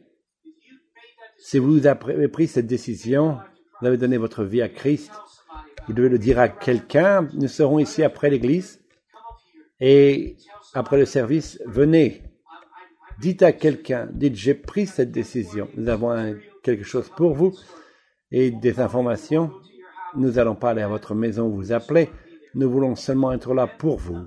si 1.37 1.59
vous 1.59 1.85
avez 1.85 2.27
pris 2.27 2.47
cette 2.47 2.67
décision, 2.67 3.37
vous 3.83 3.87
avez 3.87 3.97
donné 3.97 4.15
votre 4.15 4.45
vie 4.45 4.61
à 4.61 4.69
Christ, 4.69 5.11
vous 5.87 5.93
devez 5.93 6.07
le 6.07 6.17
dire 6.17 6.39
à 6.39 6.47
quelqu'un. 6.47 7.27
Nous 7.33 7.49
serons 7.49 7.79
ici 7.79 8.01
après 8.01 8.29
l'église 8.29 8.81
et 9.81 10.37
après 10.73 10.97
le 10.97 11.03
service, 11.03 11.61
venez. 11.65 12.23
Dites 13.19 13.43
à 13.43 13.51
quelqu'un, 13.51 14.07
dites 14.13 14.37
j'ai 14.37 14.53
pris 14.53 14.87
cette 14.87 15.11
décision. 15.11 15.67
Nous 15.75 15.89
avons 15.89 16.33
quelque 16.63 16.85
chose 16.85 17.11
pour 17.17 17.33
vous 17.33 17.53
et 18.31 18.51
des 18.51 18.79
informations. 18.79 19.51
Nous 20.15 20.31
n'allons 20.31 20.55
pas 20.55 20.69
aller 20.69 20.81
à 20.81 20.87
votre 20.87 21.13
maison 21.13 21.49
vous 21.49 21.73
appeler. 21.73 22.09
Nous 22.55 22.71
voulons 22.71 22.95
seulement 22.95 23.33
être 23.33 23.53
là 23.53 23.67
pour 23.67 23.97
vous. 23.97 24.25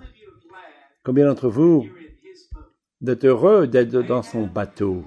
Combien 1.02 1.24
d'entre 1.24 1.48
vous 1.48 1.86
d'être 3.00 3.24
heureux 3.24 3.66
d'être 3.66 4.02
dans 4.02 4.22
son 4.22 4.46
bateau? 4.46 5.02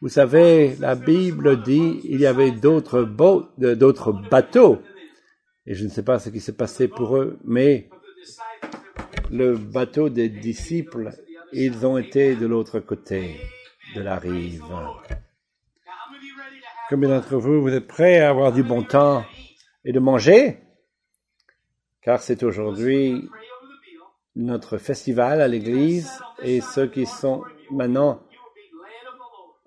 Vous 0.00 0.08
savez, 0.08 0.76
la 0.76 0.94
Bible 0.94 1.62
dit 1.62 2.00
il 2.04 2.20
y 2.20 2.26
avait 2.26 2.52
d'autres 2.52 3.02
bateaux. 4.30 4.78
Et 5.66 5.74
je 5.74 5.84
ne 5.84 5.90
sais 5.90 6.02
pas 6.02 6.18
ce 6.18 6.30
qui 6.30 6.40
s'est 6.40 6.56
passé 6.56 6.88
pour 6.88 7.16
eux, 7.18 7.38
mais 7.44 7.90
le 9.30 9.56
bateau 9.56 10.08
des 10.08 10.30
disciples, 10.30 11.10
ils 11.52 11.86
ont 11.86 11.98
été 11.98 12.34
de 12.34 12.46
l'autre 12.46 12.80
côté 12.80 13.36
de 13.94 14.00
la 14.00 14.18
rive. 14.18 14.64
Combien 16.88 17.10
d'entre 17.10 17.36
vous, 17.36 17.60
vous 17.60 17.68
êtes 17.68 17.86
prêts 17.86 18.20
à 18.20 18.30
avoir 18.30 18.52
du 18.52 18.62
bon 18.62 18.82
temps 18.82 19.24
et 19.84 19.92
de 19.92 20.00
manger? 20.00 20.60
Car 22.00 22.22
c'est 22.22 22.42
aujourd'hui 22.42 23.28
notre 24.34 24.78
festival 24.78 25.42
à 25.42 25.48
l'église 25.48 26.10
et 26.42 26.62
ceux 26.62 26.86
qui 26.86 27.04
sont 27.04 27.42
maintenant, 27.70 28.22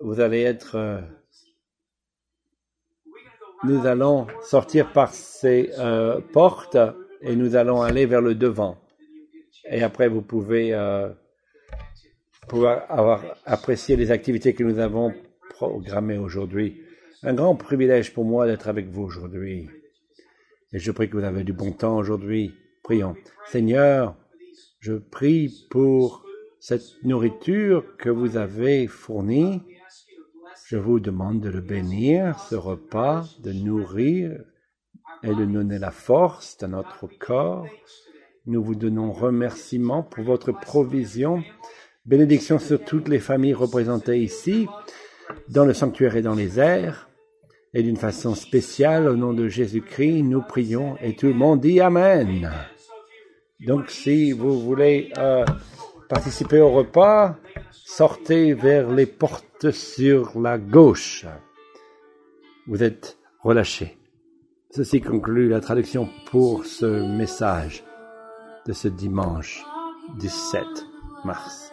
vous 0.00 0.20
allez 0.20 0.42
être, 0.42 0.76
euh, 0.76 1.00
nous 3.64 3.86
allons 3.86 4.26
sortir 4.42 4.92
par 4.92 5.14
ces 5.14 5.70
euh, 5.78 6.20
portes 6.32 6.76
et 7.20 7.36
nous 7.36 7.56
allons 7.56 7.82
aller 7.82 8.06
vers 8.06 8.20
le 8.20 8.34
devant. 8.34 8.78
Et 9.70 9.82
après, 9.82 10.08
vous 10.08 10.22
pouvez 10.22 10.74
euh, 10.74 11.08
pouvoir 12.48 12.84
avoir 12.90 13.22
apprécié 13.46 13.96
les 13.96 14.10
activités 14.10 14.54
que 14.54 14.64
nous 14.64 14.78
avons 14.78 15.14
programmées 15.50 16.18
aujourd'hui. 16.18 16.82
Un 17.22 17.32
grand 17.32 17.56
privilège 17.56 18.12
pour 18.12 18.24
moi 18.24 18.46
d'être 18.46 18.68
avec 18.68 18.88
vous 18.88 19.02
aujourd'hui. 19.02 19.70
Et 20.72 20.78
je 20.78 20.90
prie 20.90 21.08
que 21.08 21.16
vous 21.16 21.24
avez 21.24 21.44
du 21.44 21.52
bon 21.52 21.72
temps 21.72 21.96
aujourd'hui. 21.96 22.52
Prions. 22.82 23.16
Seigneur, 23.46 24.16
je 24.80 24.92
prie 24.92 25.66
pour 25.70 26.24
cette 26.60 27.02
nourriture 27.02 27.96
que 27.96 28.10
vous 28.10 28.36
avez 28.36 28.86
fournie. 28.86 29.62
Je 30.66 30.78
vous 30.78 30.98
demande 30.98 31.40
de 31.40 31.50
le 31.50 31.60
bénir, 31.60 32.38
ce 32.38 32.54
repas, 32.54 33.26
de 33.40 33.52
nourrir 33.52 34.40
et 35.22 35.34
de 35.34 35.44
donner 35.44 35.78
la 35.78 35.90
force 35.90 36.56
à 36.62 36.68
notre 36.68 37.06
corps. 37.06 37.66
Nous 38.46 38.64
vous 38.64 38.74
donnons 38.74 39.12
remerciement 39.12 40.02
pour 40.02 40.24
votre 40.24 40.52
provision. 40.52 41.42
Bénédiction 42.06 42.58
sur 42.58 42.82
toutes 42.82 43.08
les 43.08 43.18
familles 43.18 43.52
représentées 43.52 44.22
ici, 44.22 44.66
dans 45.50 45.66
le 45.66 45.74
sanctuaire 45.74 46.16
et 46.16 46.22
dans 46.22 46.34
les 46.34 46.58
airs. 46.58 47.10
Et 47.74 47.82
d'une 47.82 47.98
façon 47.98 48.34
spéciale, 48.34 49.06
au 49.06 49.16
nom 49.16 49.34
de 49.34 49.48
Jésus-Christ, 49.48 50.22
nous 50.22 50.40
prions 50.40 50.96
et 51.02 51.14
tout 51.14 51.26
le 51.26 51.34
monde 51.34 51.60
dit 51.60 51.80
Amen. 51.80 52.50
Donc, 53.60 53.90
si 53.90 54.32
vous 54.32 54.58
voulez 54.62 55.12
euh, 55.18 55.44
participer 56.08 56.60
au 56.60 56.70
repas, 56.70 57.36
sortez 57.70 58.54
vers 58.54 58.90
les 58.90 59.04
portes 59.04 59.44
sur 59.70 60.40
la 60.40 60.58
gauche. 60.58 61.26
Vous 62.66 62.82
êtes 62.82 63.18
relâchés. 63.40 63.98
Ceci 64.70 65.00
conclut 65.00 65.48
la 65.48 65.60
traduction 65.60 66.08
pour 66.30 66.64
ce 66.64 66.86
message 67.16 67.84
de 68.66 68.72
ce 68.72 68.88
dimanche 68.88 69.62
17 70.18 70.64
mars. 71.24 71.63